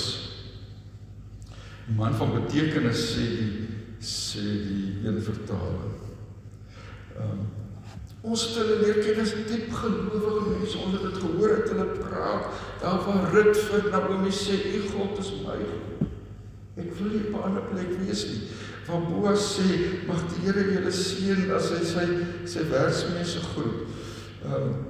'n 1.88 1.94
Man 1.96 2.14
van 2.14 2.32
betekenis 2.32 3.14
sê 3.14 3.26
die 3.38 3.68
sê 4.00 4.40
die 4.40 5.06
een 5.06 5.22
vertaling. 5.22 5.96
Ehm 7.16 7.30
um, 7.30 7.57
Ons 8.22 8.48
het 8.48 8.56
hulle 8.58 8.78
leer 8.82 8.98
ken 9.04 9.20
as 9.22 9.34
diep 9.46 9.68
gelowige 9.72 10.48
mense. 10.50 10.78
Ons 10.78 10.96
het 10.96 11.04
dit 11.06 11.20
gehoor 11.22 11.54
het 11.54 11.70
hulle 11.70 11.86
praat. 12.00 12.48
Daar 12.82 13.04
waar 13.06 13.30
Rut 13.34 13.56
vir 13.68 13.90
Naomi 13.92 14.32
sê, 14.34 14.58
"U 14.74 14.80
God 14.88 15.18
is 15.18 15.30
my 15.44 15.58
God." 15.62 16.08
Ek 16.78 16.92
wil 16.98 17.08
nie 17.12 17.24
op 17.28 17.40
'n 17.40 17.42
ander 17.42 17.62
plek 17.70 17.94
wees 18.00 18.26
nie. 18.26 18.42
Waar 18.86 19.02
Boas 19.06 19.58
sê, 19.58 20.06
"Mag 20.06 20.22
die 20.28 20.44
Here 20.44 20.64
julle 20.72 20.92
seën 20.92 21.50
as 21.50 21.70
hy 21.70 21.84
sy 21.84 22.06
sy 22.44 22.68
werksmense 22.70 23.40
groet." 23.40 23.86
Ehm 24.44 24.54
um, 24.54 24.88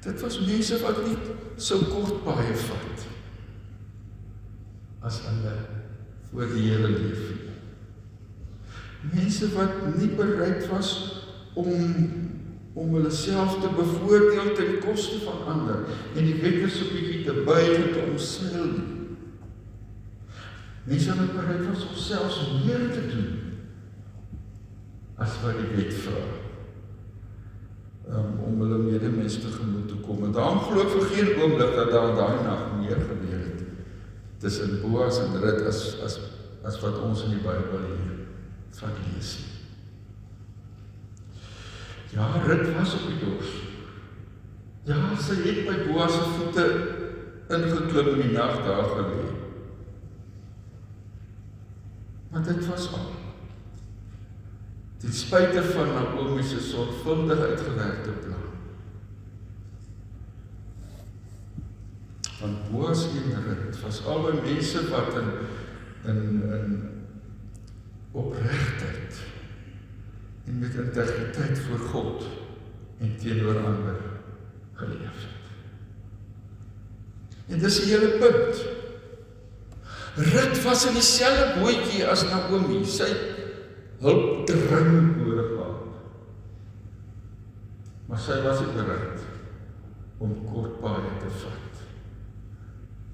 Dit 0.00 0.20
was 0.20 0.40
mense 0.40 0.78
wat 0.80 1.00
nie 1.06 1.16
so 1.56 1.78
kort 1.90 2.22
baie 2.24 2.54
vat 2.54 3.06
as 5.08 5.20
hulle 5.26 5.54
voor 6.30 6.50
die 6.54 6.64
Here 6.68 6.88
leef 6.88 7.20
nie 7.28 7.47
mense 9.02 9.52
wat 9.54 9.96
nie 9.96 10.10
bereid 10.18 10.66
was 10.68 10.90
om 11.54 11.68
om 12.78 12.92
hulle 12.94 13.10
self 13.10 13.56
te 13.58 13.68
bevoordeel 13.74 14.52
ten 14.54 14.76
koste 14.84 15.16
van 15.24 15.38
ander 15.50 15.80
en 16.14 16.24
die 16.24 16.36
wet 16.38 16.60
is 16.68 16.76
op 16.84 16.92
bietjie 16.94 17.24
te 17.26 17.34
buig 17.46 17.88
te 17.94 18.04
omseil. 18.04 18.68
Mense 20.86 21.16
wat 21.18 21.32
bereid 21.34 21.64
was 21.66 21.86
om 21.88 21.96
selfs 21.98 22.38
meer 22.60 22.84
te 22.92 23.02
doen 23.10 23.32
as 25.18 25.40
wat 25.42 25.58
die 25.58 25.72
wet 25.74 25.96
vra. 26.04 26.22
Um, 28.08 28.38
om 28.46 28.62
hulle 28.62 28.78
medemens 28.78 29.40
te 29.42 29.50
gemoed 29.52 29.88
te 29.90 29.98
kom. 30.04 30.22
En 30.24 30.36
daarom 30.36 30.62
glo 30.68 30.84
ek 30.86 30.94
vir 30.94 31.10
geen 31.16 31.32
oomblik 31.42 31.74
dat 31.76 31.90
daar 31.92 32.14
daai 32.16 32.44
nag 32.46 32.62
meer 32.78 33.02
gebeur 33.10 33.42
het 33.42 33.66
tussen 34.38 34.78
Boas 34.84 35.18
en 35.24 35.34
Rut 35.42 35.66
as 35.66 35.82
as 36.06 36.20
as 36.62 36.78
wat 36.84 37.02
ons 37.02 37.26
in 37.26 37.34
die 37.34 37.42
Bybel 37.42 37.82
lees 37.88 38.17
van 38.78 38.98
lees 39.04 39.36
nie. 39.38 39.54
Ja, 42.10 42.28
Rut 42.44 42.74
was 42.74 42.94
op 42.94 43.06
die 43.10 43.18
dors. 43.20 43.50
Ja, 44.88 44.96
sy 45.20 45.36
het 45.44 45.66
by 45.66 45.76
Boas 45.90 46.14
se 46.14 46.24
voete 46.38 46.64
ingeklim 47.52 48.14
in 48.14 48.22
die 48.22 48.32
nag 48.36 48.62
daar 48.64 48.88
gelê. 48.94 49.26
Maar 52.32 52.44
dit 52.46 52.66
was 52.66 52.88
al. 52.96 53.10
Ten 54.98 55.12
spyte 55.12 55.62
van 55.62 55.92
Naomi 55.94 56.42
se 56.42 56.60
sorgvuldig 56.60 57.38
uitgewerkte 57.38 58.10
plan. 58.24 58.46
Van 62.38 62.56
Boas 62.70 63.04
en 63.12 63.42
Rut 63.44 63.80
was 63.82 64.04
albei 64.06 64.40
mense 64.40 64.88
wat 64.88 65.14
in 65.22 65.32
in 66.04 66.22
in 66.52 66.97
opregtheid 68.12 69.20
en 70.44 70.58
met 70.58 70.74
integriteit 70.74 71.58
voor 71.58 71.78
God 71.78 72.24
en 72.98 73.16
teenoor 73.16 73.58
ander 73.66 73.96
geleef 74.74 75.26
het. 75.26 75.38
En 77.48 77.58
dis 77.58 77.80
die 77.80 77.92
hele 77.94 78.08
punt. 78.20 78.64
Rut 80.18 80.62
was 80.62 80.86
in 80.88 80.96
dieselfde 80.98 81.60
bootjie 81.60 82.06
as 82.06 82.24
Naomi. 82.28 82.80
Sy 82.88 83.08
hulp 84.02 84.46
dringend 84.46 85.16
nodig 85.20 85.52
gehad. 85.54 86.00
Maar 88.08 88.22
sy 88.24 88.40
was 88.44 88.62
nie 88.64 88.74
bereid 88.74 89.26
om 90.18 90.34
kort 90.48 90.80
paaie 90.82 91.14
te 91.22 91.30
vat. 91.42 91.84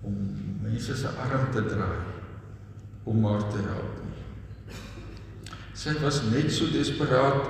Om 0.08 0.16
mense 0.64 0.96
se 0.96 1.12
arm 1.26 1.50
te 1.52 1.64
draai 1.68 2.12
om 3.04 3.24
haar 3.28 3.44
te 3.52 3.60
help. 3.60 4.03
Sy 5.84 5.92
was 6.00 6.22
net 6.32 6.48
so 6.48 6.70
desperaat 6.72 7.44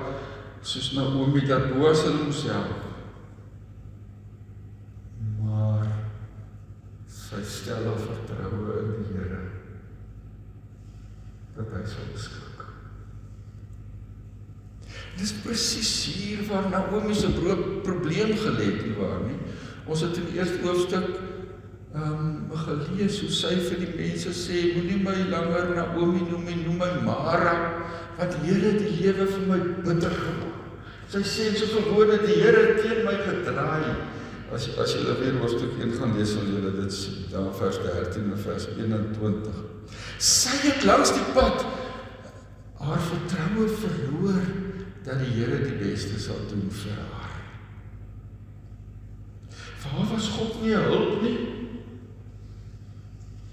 soos 0.67 0.88
Naomi 0.97 1.45
dat 1.47 1.69
Boas 1.71 2.00
hulle 2.03 2.25
moes 2.25 2.41
help. 2.50 2.81
Maar 5.38 5.85
sy 7.07 7.43
stel 7.47 7.87
haar 7.87 8.00
vertroue 8.03 8.81
in 8.81 9.05
die 9.05 9.12
Here 9.21 9.43
dat 11.55 11.71
hy 11.76 11.85
sal 11.87 12.09
beskik. 12.11 12.64
Dis 15.14 15.37
presies 15.45 15.93
hier 16.11 16.43
waar 16.49 16.67
Naomi 16.73 17.14
se 17.14 17.31
probleem 17.38 18.35
gelê 18.35 18.67
het, 18.73 18.83
nie 18.83 18.97
waar 18.99 19.21
nie? 19.29 19.38
Ons 19.87 20.03
het 20.03 20.19
in 20.19 20.26
die 20.33 20.41
eerste 20.41 20.59
hoofstuk 20.67 21.07
ehm 21.95 22.50
um, 22.50 22.55
gelees 22.59 23.21
hoe 23.23 23.31
sy 23.31 23.53
vir 23.69 23.79
die 23.85 23.93
mense 23.95 24.33
sê 24.35 24.73
moenie 24.75 24.99
my 25.07 25.14
langer 25.31 25.69
Naomi 25.76 26.25
noem 26.26 26.49
nie, 26.49 26.57
noem 26.64 26.81
my 26.83 26.88
Mara, 27.07 27.53
want 28.18 28.33
die 28.33 28.50
Here 28.50 28.73
het 28.73 28.83
die 28.83 28.99
lewe 29.02 29.26
vir 29.26 29.47
my 29.49 29.61
bitter 29.85 30.11
gemaak. 30.11 30.61
Sy 31.12 31.23
sê 31.23 31.50
so 31.54 31.71
verwoorde 31.73 32.21
die 32.25 32.40
Here 32.40 32.75
teen 32.80 33.04
my 33.06 33.16
gedraai. 33.23 33.94
As 34.54 34.68
as 34.78 34.92
jy 34.94 35.14
weer 35.18 35.38
hoofstuk 35.40 35.78
1 35.80 35.97
gaan 35.99 36.12
lees, 36.16 36.35
sal 36.35 36.47
jy 36.47 36.61
dit 36.76 36.92
sien, 36.94 37.25
daar 37.33 37.50
vers 37.59 37.78
13 37.83 38.28
en 38.30 38.42
vers 38.44 38.68
21. 38.76 39.62
Sy 40.23 40.54
het 40.62 40.85
langs 40.87 41.14
die 41.16 41.26
pad 41.35 41.64
haar 42.85 43.00
vertroue 43.00 43.66
verloor 43.80 44.44
dat 45.04 45.21
die 45.21 45.33
Here 45.37 45.59
die 45.64 45.78
beste 45.80 46.21
sal 46.21 46.38
doen 46.50 46.68
vir 46.71 47.00
haar. 47.00 47.35
Vir 49.83 49.97
haar 49.97 50.09
was 50.12 50.30
God 50.37 50.62
nie 50.62 50.75
'n 50.76 50.88
hulp 50.92 51.23
nie, 51.23 51.38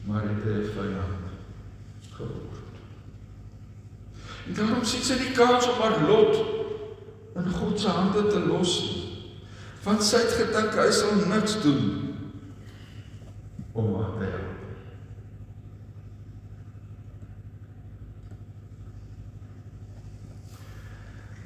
maar 0.06 0.24
het 0.24 0.46
'n 0.46 0.70
vyand 0.76 1.26
geword. 2.16 2.51
Daarom 4.48 4.86
sien 4.86 5.04
sy 5.06 5.18
die 5.22 5.34
kans 5.38 5.68
om 5.70 5.80
haar 5.82 6.02
lot 6.08 6.40
in 7.38 7.52
God 7.54 7.80
se 7.80 7.88
hande 7.88 8.26
te 8.28 8.40
los. 8.40 8.74
Want 9.86 10.04
sy 10.06 10.22
het 10.24 10.34
gedink 10.38 10.76
hy 10.78 10.90
sal 10.94 11.22
niks 11.30 11.60
doen 11.64 11.84
om 13.72 13.94
haar 13.96 14.18
te 14.18 14.32
help. 14.34 14.50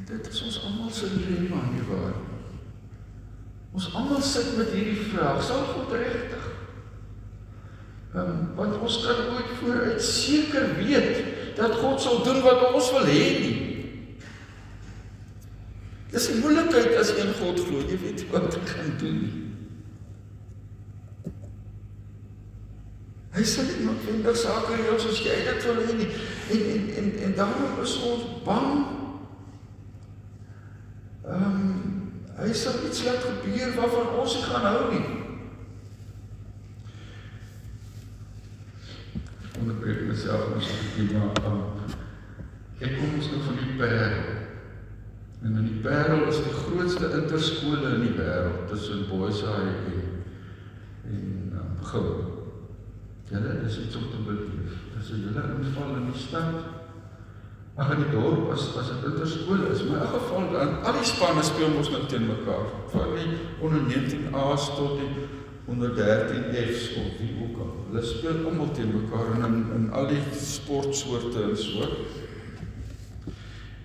Dit 0.06 0.28
is 0.32 0.42
ons 0.46 0.58
almal 0.68 0.92
se 0.94 1.10
dilemma 1.14 1.64
nie 1.72 1.86
waar? 1.90 2.18
Ons 3.76 3.88
almal 3.94 4.22
sit 4.24 4.54
met 4.58 4.70
hierdie 4.72 5.08
vraag, 5.12 5.42
sal 5.44 5.66
God 5.74 5.96
regtig? 5.98 6.52
Ehm 8.16 8.30
um, 8.32 8.44
want 8.56 8.78
ons 8.80 9.00
kan 9.04 9.18
nooit 9.28 9.56
vooruit 9.60 10.04
seker 10.04 10.76
weet 10.78 11.35
dat 11.56 11.78
God 11.82 12.02
sal 12.02 12.24
doen 12.24 12.42
wat 12.44 12.74
ons 12.74 12.92
wil 12.92 13.08
hê 13.08 13.26
nie. 13.40 13.56
Dis 16.12 16.30
'n 16.30 16.40
moeilikheid 16.40 16.96
as 16.96 17.16
in 17.16 17.34
God 17.40 17.60
glo, 17.60 17.80
jy 17.80 17.98
weet 18.00 18.30
wat 18.32 18.54
jy 18.54 18.62
kan 18.64 18.98
doen 19.00 19.20
nie. 19.22 19.42
Hy 23.36 23.44
sê 23.44 23.64
nie 23.68 23.86
noodwendig 23.86 24.38
sake 24.38 24.76
reël 24.76 25.00
soos 25.00 25.20
jy 25.20 25.44
dit 25.44 25.64
wil 25.66 25.82
hê 25.84 25.94
nie. 25.94 26.12
En 26.52 26.62
en 26.74 26.84
en 26.98 27.08
en 27.24 27.36
daarom 27.36 27.82
is 27.84 28.02
ons 28.02 28.24
bang 28.46 28.96
Ehm 31.26 31.44
um, 31.44 32.12
hy 32.38 32.52
sal 32.54 32.84
iets 32.86 33.04
laat 33.04 33.24
gebeur 33.24 33.72
waarvan 33.80 34.18
ons 34.22 34.34
nie 34.36 34.44
gaan 34.46 34.66
hou 34.70 34.82
nie. 34.92 35.06
Onderbreek 39.66 40.04
myself 40.06 40.52
ons 40.54 40.68
bietjie 40.70 41.18
maar 41.18 41.40
aan. 41.42 41.64
Ek 42.86 42.92
kom 43.00 43.16
ons 43.18 43.30
nou 43.32 43.40
van 43.48 43.56
die 43.58 43.78
Parel. 43.80 44.28
En 45.42 45.56
in 45.58 45.66
die 45.72 45.80
Parel 45.82 46.22
is 46.30 46.44
die 46.46 46.54
grootste 46.54 47.10
interskole 47.18 47.96
in 47.96 48.04
die 48.04 48.12
wêreld 48.14 48.68
tussen 48.70 49.08
Boysaai 49.10 49.72
en 49.72 50.04
en 51.10 51.26
um, 51.58 51.72
Gou. 51.90 52.06
Julle 53.32 53.56
is 53.66 53.80
iets 53.88 53.98
om 53.98 54.06
te 54.12 54.22
beleef. 54.28 54.78
As 55.00 55.10
jy 55.10 55.24
hulle 55.24 55.48
inval 55.56 55.98
in 55.98 56.12
die 56.12 56.22
stad 56.28 56.62
Ag 57.76 57.90
in 57.92 58.06
die 58.06 58.12
dorp 58.14 58.54
as 58.54 58.70
as 58.80 58.88
dit 58.94 59.08
interskool 59.10 59.66
is, 59.68 59.82
maar 59.90 60.06
in 60.06 60.14
geval 60.14 60.46
dan 60.54 60.78
al 60.88 60.94
die 60.96 61.10
spanne 61.10 61.42
speel 61.44 61.74
mos 61.74 61.90
nou 61.92 62.06
teen 62.08 62.30
mekaar. 62.30 62.70
Van 62.94 63.18
die 63.18 63.34
onder 63.66 63.82
19A's 63.90 64.70
tot 64.78 65.02
die 65.02 65.26
onder 65.66 65.90
13F's 65.90 66.96
of 66.96 67.18
wie 67.20 67.34
ook 67.44 67.60
al. 67.60 67.72
Hulle 67.88 68.04
speel 68.06 68.46
almal 68.46 68.72
teen 68.72 68.92
mekaar 68.94 69.34
in 69.36 69.46
in, 69.46 69.66
in 69.76 69.92
al 69.92 70.08
die 70.08 70.22
sportsoorte 70.32 71.42
en 71.44 71.58
so. 71.58 71.88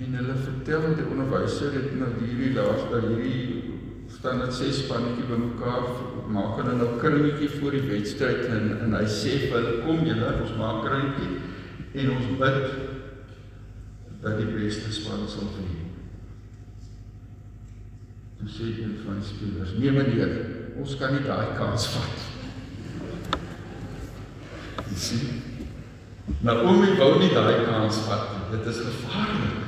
En 0.00 0.14
hulle 0.14 0.36
vertel 0.44 0.80
dat 0.80 0.96
die 1.00 1.08
onderwyser 1.12 1.72
het 1.72 1.94
nou 1.98 2.10
hierdie 2.18 2.52
laaste 2.56 3.00
hierdie 3.06 3.62
staan 4.10 4.42
dit 4.44 4.54
ses 4.54 4.82
spannetjie 4.84 5.24
bymekaar 5.28 5.88
maak 6.34 6.60
hulle 6.60 6.76
nou 6.76 6.90
kringetjie 7.00 7.48
voor 7.56 7.76
die 7.76 7.86
wedstryd 7.88 8.46
en 8.52 8.70
en 8.84 8.96
hy 8.98 9.04
sê 9.08 9.36
vir 9.46 9.56
hulle 9.56 9.74
kom 9.86 10.04
julle 10.04 10.32
ons 10.44 10.56
maak 10.60 10.82
kringetjie 10.84 12.00
en 12.02 12.14
ons 12.16 12.32
bid 12.40 12.60
dat 14.20 14.36
die 14.36 14.50
beste 14.52 14.92
span 14.92 15.24
sal 15.28 15.48
wen. 15.56 15.76
Toe 18.40 18.48
sê 18.52 18.72
een 18.76 18.98
van 19.04 19.20
die 19.20 19.28
spelers: 19.28 19.76
"Nee 19.80 19.92
meneer, 19.96 20.34
ons 20.80 20.96
kan 20.98 21.14
nie 21.14 21.24
daai 21.28 21.54
kans 21.58 21.86
vat." 21.94 22.26
Jy 24.90 24.98
sien? 24.98 25.42
Het 26.40 26.62
wou 26.98 27.16
nie 27.20 27.32
daai 27.34 27.64
kans 27.66 28.04
vat 28.08 28.30
nie. 28.34 28.44
Dit 28.58 28.68
is 28.72 28.80
gevaarlik. 28.86 29.66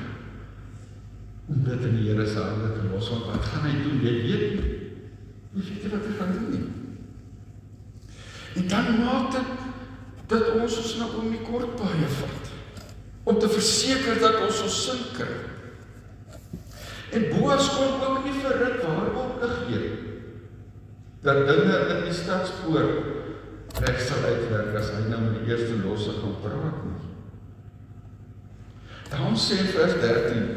Om 1.53 1.65
dit 1.67 1.89
in 1.89 1.97
die 1.97 2.09
Here 2.09 2.27
se 2.27 2.39
hande 2.39 2.73
te 2.73 2.87
los, 2.89 3.11
want 3.11 3.27
wat 3.31 3.51
gaan 3.51 3.67
hy 3.69 3.75
doen? 3.83 3.99
Jy 4.03 4.15
weet 4.23 4.47
nie. 4.57 4.79
Jy 5.53 5.67
weet 5.69 5.93
wat 5.93 6.07
hy 6.07 6.15
gaan 6.19 6.33
doen 6.39 6.51
nie. 6.51 6.69
En 8.57 8.69
dan 8.69 9.05
maak 9.05 9.33
dit 9.33 9.51
dat 10.33 10.55
ons 10.57 10.77
ons 10.81 10.97
om 11.21 11.29
die 11.33 11.43
kort 11.45 11.77
baie 11.77 12.09
vat 12.19 12.51
om 13.29 13.39
te 13.39 13.49
verseker 13.49 14.19
dat 14.21 14.41
ons 14.43 14.63
ons 14.67 14.79
sin 14.87 15.03
kry. 15.15 15.35
En 17.13 17.27
Boas 17.35 17.69
kon 17.77 18.01
ook 18.01 18.25
nie 18.25 18.35
vir 18.41 18.57
Rut 18.59 18.81
gegee 18.83 19.12
dat 21.23 21.47
dinge 21.47 21.77
in 21.95 22.05
die 22.07 22.15
stadspoor 22.15 22.89
reg 23.83 24.01
sal 24.03 24.25
uitwerk 24.27 24.77
as 24.81 24.91
hy 24.95 25.05
nou 25.09 25.21
met 25.23 25.39
die 25.39 25.53
eerste 25.53 25.79
losse 25.85 26.17
gaan 26.19 26.35
praat 26.43 26.81
nie. 26.87 27.11
Daarom 29.13 29.37
sê 29.39 29.61
vers 29.71 29.95
13 30.03 30.49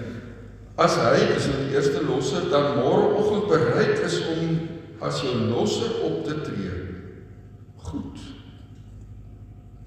as 0.82 0.98
hy 1.00 1.20
is 1.38 1.50
die 1.52 1.70
eerste 1.76 2.02
losse 2.08 2.48
dan 2.52 2.80
môreoggend 2.80 3.48
bereid 3.52 4.02
is 4.08 4.20
om 4.34 4.58
as 5.06 5.22
jou 5.24 5.36
losser 5.52 6.02
op 6.08 6.24
te 6.28 6.40
tree. 6.48 6.82
Goed. 7.86 8.24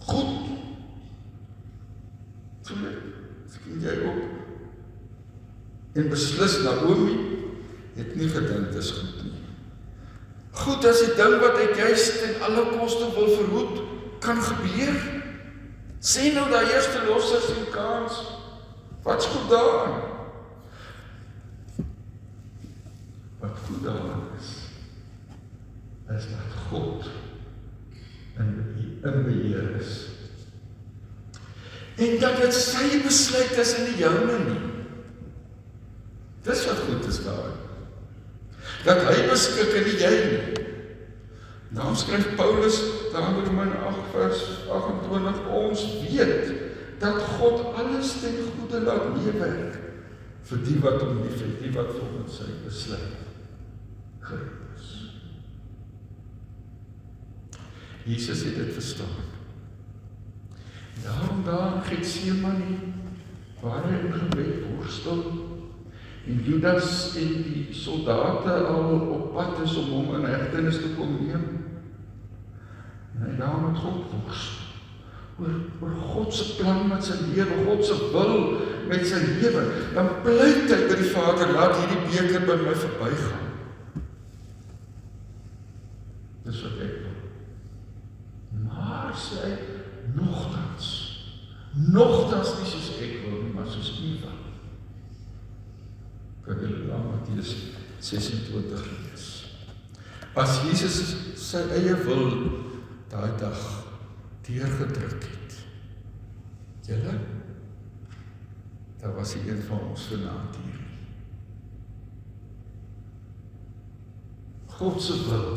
Goed 0.09 0.49
Skien 2.69 3.81
jy 3.81 3.95
op 4.05 4.21
en 5.99 6.11
beslis 6.13 6.59
Naomi 6.63 7.15
het 7.97 8.13
nie 8.15 8.29
gedink 8.31 8.69
dit 8.71 8.83
is 8.83 8.91
goed 8.95 9.23
nie. 9.25 9.38
Goed 10.59 10.85
as 10.91 11.05
die 11.05 11.15
ding 11.19 11.39
wat 11.43 11.61
ek 11.63 11.77
juis 11.79 12.09
ten 12.19 12.41
alle 12.47 12.65
koste 12.75 13.07
wil 13.15 13.31
verhoed 13.37 13.79
kan 14.25 14.41
gebeur. 14.43 14.99
Sê 16.03 16.33
nou 16.35 16.49
daai 16.51 16.67
eerste 16.73 17.05
lossers 17.07 17.51
en 17.55 17.71
kans. 17.75 18.19
Wat's 19.07 19.31
goed 19.31 19.49
daar? 19.51 19.95
Wat 23.39 23.65
goed 23.67 23.87
daar 23.87 24.21
is. 24.39 24.53
Is 26.19 26.31
dat 26.35 26.61
God 26.69 27.11
in 28.39 28.55
in 29.03 29.25
beheer 29.25 29.77
is 29.79 30.09
en 31.99 32.19
dat 32.23 32.37
dit 32.39 32.55
sy 32.55 33.01
besluit 33.03 33.57
is 33.59 33.73
in 33.81 33.89
die 33.91 33.97
joune 34.05 34.37
nie. 34.45 34.61
Dis 36.47 36.67
wat 36.69 36.85
goed 36.87 37.09
is 37.11 37.19
daar. 37.25 37.57
Dat 38.85 39.03
hy 39.09 39.27
beskik 39.27 39.75
en 39.81 39.89
nie 39.89 39.99
jy 39.99 40.15
nie. 40.29 40.67
Nou 41.75 41.93
skryf 41.97 42.31
Paulus 42.39 42.79
daar 43.13 43.35
in 43.35 43.45
Romeine 43.45 43.77
8 43.91 44.13
vers 44.13 44.45
28 44.73 45.49
ons 45.53 45.85
weet 46.07 46.53
dat 46.99 47.19
God 47.39 47.75
alles 47.75 48.15
ten 48.23 48.39
goeie 48.47 48.81
laat 48.87 49.11
meewerk 49.17 49.77
vir 50.49 50.63
die 50.65 50.79
wat 50.81 51.03
hom 51.03 51.19
liefhet, 51.21 51.59
die 51.61 51.73
wat 51.75 51.91
volgens 51.93 52.39
sy 52.41 52.47
besluit 52.65 53.27
geroep 54.25 54.79
is. 54.79 54.87
Jesus 58.09 58.47
het 58.49 58.57
dit 58.57 58.73
verstaan. 58.73 59.27
Daarom 61.05 61.45
daar 61.45 61.83
Getsemane 61.85 62.79
waar 63.61 63.85
hy 63.91 64.01
in 64.07 64.15
gebed 64.15 64.65
worstel 64.71 65.23
en 66.29 66.41
Judas 66.45 67.17
en 67.17 67.35
die 67.47 67.67
soldate 67.73 68.53
al 68.69 69.01
op 69.17 69.33
pad 69.33 69.63
is 69.65 69.77
om 69.81 69.91
hom 69.97 70.15
in 70.19 70.29
hegtenis 70.29 70.81
te 70.83 70.95
kom 70.99 71.17
neem. 71.25 71.47
En 73.17 73.25
hy 73.25 73.37
daar 73.41 73.61
met 73.65 73.81
God 73.81 74.11
worstel 74.13 74.67
oor 75.39 75.55
oor 75.81 75.95
God 75.95 76.35
se 76.35 76.57
plan 76.59 76.89
met 76.91 77.05
sy 77.07 77.15
lewe, 77.31 77.61
God 77.67 77.85
se 77.87 77.97
wil 78.13 78.33
met 78.91 79.05
sy 79.07 79.21
lewe, 79.39 79.63
dan 79.95 80.09
pleit 80.25 80.67
hy 80.67 80.79
by 80.89 80.97
die 80.99 81.11
Vader, 81.13 81.53
laat 81.55 81.77
hierdie 81.79 82.01
beker 82.09 82.47
by 82.49 82.57
my 82.65 82.75
verbygaan. 82.75 83.45
Dis 86.49 86.63
wat 86.65 86.83
ek 86.83 86.97
wil. 87.05 87.17
Maar 88.67 89.15
sê 89.15 89.45
hy 89.45 89.55
nogtans 90.17 90.91
nogtans 91.95 92.57
nie 92.59 92.67
soos 92.67 92.91
ek 92.99 93.21
wil 93.23 93.39
nie, 93.45 93.55
maar 93.55 93.69
soos 93.71 93.93
U 94.03 94.11
wil. 94.25 94.38
Kyk 96.49 96.63
hulle 96.65 96.87
na 96.89 96.97
Matteus 97.05 97.51
26 98.01 98.85
lees. 98.89 99.25
As 100.33 100.63
Jesus 100.65 101.11
sy 101.37 101.61
eie 101.77 101.93
wil 102.07 102.31
daai 103.13 103.35
dag 103.37 103.59
deurgedruk 104.47 105.27
het. 105.29 105.59
Julle 106.89 107.19
daar 108.99 109.13
was 109.15 109.35
hy 109.37 109.43
een 109.51 109.61
van 109.69 109.91
ons 109.91 110.07
vanaand 110.11 110.57
hier. 110.63 110.81
God 114.79 115.03
se 115.03 115.19
wil 115.27 115.51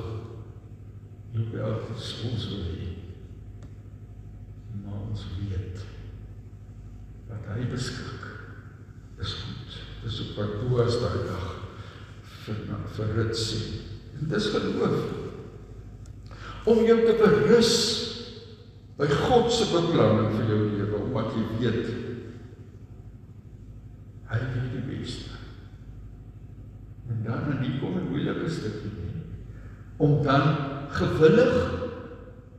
loop 1.32 1.56
elke 1.70 1.96
ons 1.96 2.50
wil 2.52 2.68
hê. 2.68 2.92
Maar 4.84 5.08
ons 5.08 5.26
weet 5.40 5.88
wat 7.32 7.50
hy 7.56 7.72
beskik 7.72 8.41
Dis 10.04 10.22
op 10.26 10.38
wat 10.40 10.54
Boas 10.62 11.00
daai 11.02 11.26
dag 11.28 11.48
vir 12.42 12.62
vir 12.96 13.12
rit 13.18 13.36
sê. 13.38 13.60
En 14.20 14.30
dis 14.32 14.48
geloof. 14.54 15.04
Om 16.72 16.84
jou 16.86 16.98
te 17.06 17.18
berus 17.22 17.74
by 18.98 19.08
God 19.10 19.50
se 19.54 19.70
beplanning 19.72 20.34
vir 20.38 20.50
jou 20.54 20.62
lewe 20.76 21.04
omdat 21.06 21.36
jy 21.38 21.46
weet 21.60 21.86
hy 24.32 24.40
weet 24.54 24.74
die 24.78 24.84
beste. 24.90 25.40
En 27.12 27.24
dan 27.26 27.50
in 27.56 27.64
die 27.66 27.80
kom 27.80 27.98
'n 27.98 28.10
moeilike 28.10 28.50
stukkie 28.50 28.94
nie 28.96 29.12
om 30.02 30.24
dan 30.24 30.56
gewillig 30.90 31.74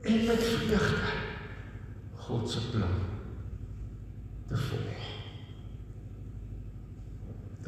en 0.03 0.25
met 0.27 0.43
vreugde 0.45 1.11
God 2.15 2.51
se 2.51 2.61
plan 2.71 2.99
te 4.49 4.57
volg. 4.57 4.82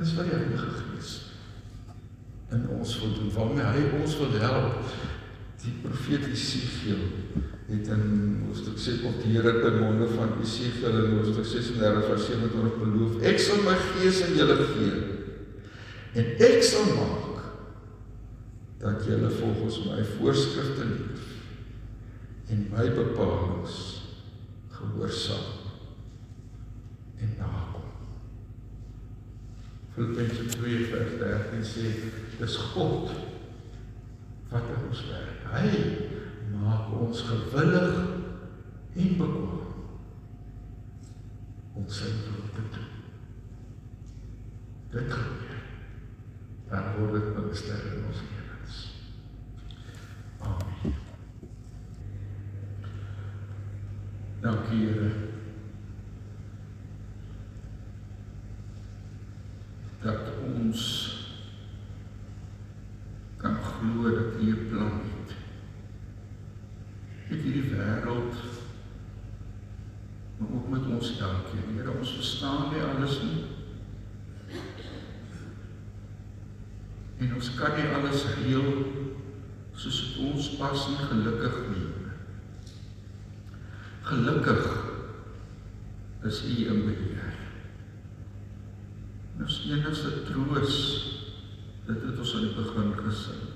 Dis 0.05 0.13
wat 0.19 0.27
die 0.29 0.37
Heilige 0.37 0.69
Gees 0.69 1.13
in 2.53 2.67
ons 2.77 2.91
wil 3.01 3.15
doen, 3.17 3.31
waarmee 3.33 3.65
hy 3.73 3.85
ons 4.03 4.19
wil 4.21 4.35
help. 4.37 4.91
Die 5.63 5.73
profeet 5.81 6.27
Jesegiel 6.29 7.07
het 7.71 7.89
in 7.95 8.05
hoofstuk 8.45 8.77
6 8.77 9.01
op 9.09 9.17
die 9.23 9.33
Here 9.33 9.55
by 9.63 9.73
monde 9.79 10.11
van 10.13 10.37
Jesegiel 10.43 10.99
in 11.01 11.17
hoofstuk 11.17 11.49
36 11.49 12.05
vers 12.11 12.29
27 12.29 12.77
beloof: 12.83 13.17
Ek 13.33 13.41
sal 13.41 13.65
my 13.65 13.79
gees 13.81 14.21
in 14.29 14.37
julle 14.37 14.59
gee 14.75 15.01
en 16.21 16.31
ek 16.51 16.61
sal 16.69 16.93
maak 16.93 17.49
dat 18.85 19.09
julle 19.09 19.33
volgens 19.41 19.81
my 19.89 20.05
voorskrifte 20.19 20.85
leef 20.93 21.29
en 22.53 22.67
my 22.77 22.91
bepalinge 22.93 23.79
gehoorsaam 24.77 25.49
en 27.25 27.39
nakom. 27.41 27.64
Filippense 29.95 30.45
2 30.59 30.87
vers 30.91 31.13
13 31.21 31.63
sê 31.63 31.91
dis 32.39 32.57
God 32.73 33.13
wat 34.51 34.71
in 34.75 34.89
ons 34.89 35.03
werk. 35.11 35.45
Hy 35.55 35.69
maak 36.55 36.91
ons 36.99 37.21
gewillig 37.29 38.01
en 38.95 39.13
bekwam 39.21 39.61
om 41.75 41.87
sy 41.91 42.11
wil 42.25 42.49
te 42.57 42.65
doen. 42.75 42.91
Dit 44.95 45.15
gebeur. 45.15 45.63
Dan 46.71 46.91
word 46.97 47.15
dit 47.19 47.31
minister 47.39 47.87
in 47.93 48.09
ons 48.11 48.25
lewens. 48.31 48.81
Amen. 50.43 50.99
Dankie 54.43 54.83
Here. 54.89 55.34
Dat 60.05 60.35
ons 60.45 60.83
kan 63.41 63.57
glo 63.57 64.11
dat 64.15 64.41
U 64.41 64.51
'n 64.53 64.69
plan 64.69 65.01
het 65.05 65.35
met 67.29 67.41
hierdie 67.41 67.71
wêreld 67.73 68.35
maar 70.37 70.49
ook 70.55 70.69
met 70.69 70.87
ons 70.87 71.19
elkeen. 71.19 71.77
Here, 71.77 71.99
ons 71.99 72.15
verstaan 72.15 72.73
nie 72.73 72.83
alles 72.83 73.21
nie. 73.23 73.45
En 77.19 77.35
ons 77.35 77.55
kan 77.55 77.77
nie 77.77 77.93
alles 77.95 78.25
reël 78.39 78.71
soos 79.75 80.01
ons 80.19 80.49
pas 80.59 80.89
nie 80.89 81.07
gelukkig 81.09 81.57
nie. 81.71 81.87
Gelukkig 84.05 84.67
is 86.23 86.43
U 86.45 86.57
in 86.73 86.85
beheer. 86.89 87.33
Ons 89.41 89.63
enigste 89.69 90.23
troos 90.29 90.77
dit 91.85 92.01
het 92.01 92.19
ons 92.19 92.35
aan 92.35 92.47
die 92.47 92.55
begin 92.57 92.95
gesing 93.05 93.51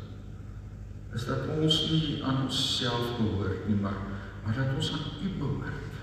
is 1.16 1.24
dat 1.24 1.46
ons 1.54 1.76
nie 1.88 2.18
aan 2.28 2.42
onsself 2.78 3.16
behoort 3.18 3.68
nie, 3.68 3.76
maar 3.76 4.06
maar 4.44 4.54
dat 4.56 4.74
ons 4.74 4.92
aan 4.92 5.26
U 5.26 5.28
behoort. 5.38 5.94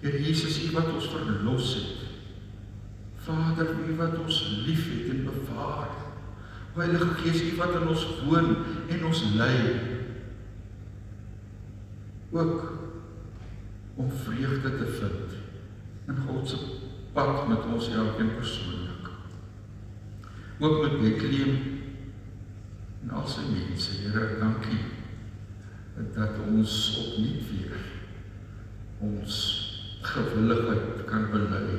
Here 0.00 0.22
Jesus, 0.22 0.64
U 0.64 0.70
wat 0.70 0.92
ons 0.92 1.08
verlos 1.08 1.74
het. 1.74 1.94
Vader, 3.16 3.72
U 3.88 3.96
wat 3.96 4.18
ons 4.18 4.62
liefhet 4.66 5.08
en 5.10 5.24
bewaar. 5.24 5.88
Heilige 6.76 7.14
Gees, 7.22 7.40
U 7.42 7.56
wat 7.56 7.74
in 7.80 7.88
ons 7.88 8.04
woon 8.26 8.52
en 8.88 9.04
ons 9.04 9.22
lei. 9.34 9.56
Ook 12.30 12.72
om 13.96 14.10
vreugde 14.10 14.76
te 14.76 14.86
vind 15.00 15.34
in 16.08 16.20
God 16.28 16.48
se 16.48 16.60
pad 17.12 17.48
met 17.48 17.66
ons 17.72 17.88
elkeen 17.88 18.34
persoonlik. 18.36 19.10
Ook 20.58 20.82
met 20.82 21.00
Bethlehem 21.00 21.58
en 23.02 23.10
al 23.10 23.26
sy 23.26 23.48
mense. 23.50 23.98
Here, 24.04 24.38
dankie 24.38 24.97
dat 26.14 26.38
ons 26.46 26.74
opnuut 27.02 27.48
weer 27.50 27.76
ons 28.98 29.34
gewilligheid 30.02 31.04
kan 31.06 31.30
bely 31.30 31.78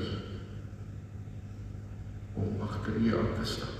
om 2.39 2.62
agter 2.63 2.95
U 2.95 3.17
aan 3.17 3.34
te 3.39 3.45
stap. 3.47 3.75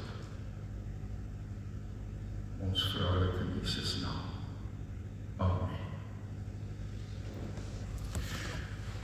Ons 2.60 2.84
vra 2.92 3.14
dit 3.22 3.38
in 3.44 3.54
Jesus 3.60 4.02
naam. 4.04 4.26
Amen. 5.40 5.78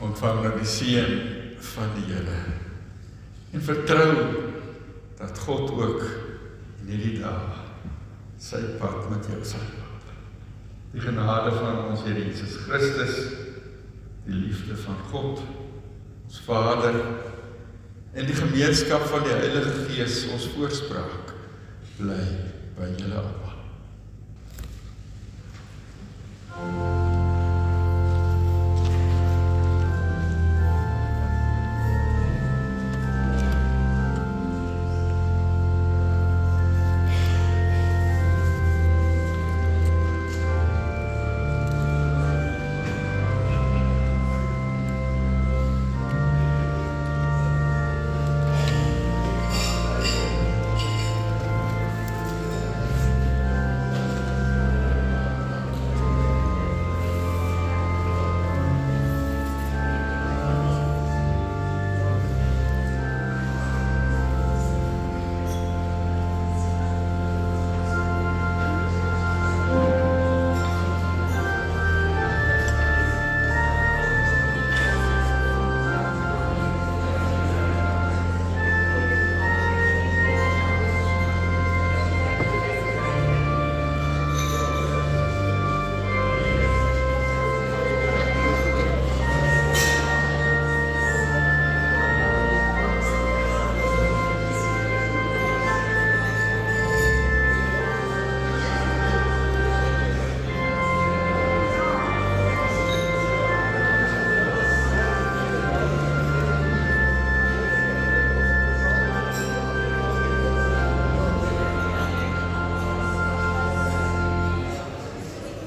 Ontvang 0.03 0.41
nou 0.43 0.53
die 0.59 0.67
seën 0.67 1.15
van 1.71 1.95
die 1.95 2.09
Here 2.11 2.43
en 3.55 3.63
vertrou 3.63 4.11
dat 5.17 5.39
God 5.39 5.71
ook 5.71 6.03
in 6.83 6.91
hierdie 6.91 7.21
dae 7.21 7.63
sy 8.41 8.59
pad 8.81 9.07
met 9.13 9.31
jou 9.31 9.39
sal 9.47 9.63
loop. 9.63 9.84
Die 10.95 11.03
genade 11.03 11.51
van 11.59 11.81
ons 11.89 12.05
Here 12.07 12.23
Jesus 12.23 12.55
Christus, 12.63 13.17
die 14.25 14.37
liefde 14.47 14.77
van 14.85 14.97
God, 15.11 15.43
ons 16.25 16.41
Vader 16.47 16.95
en 18.15 18.29
die 18.29 18.37
gemeenskap 18.37 19.03
van 19.11 19.27
die 19.27 19.35
Heilige 19.35 19.75
Gees, 19.91 20.23
ons 20.31 20.47
voorspraak, 20.55 21.35
bly 21.99 22.21
by 22.79 22.93
julle 22.95 23.19
almal. 23.19 23.55
Thank 26.55 26.77
you. 26.79 26.94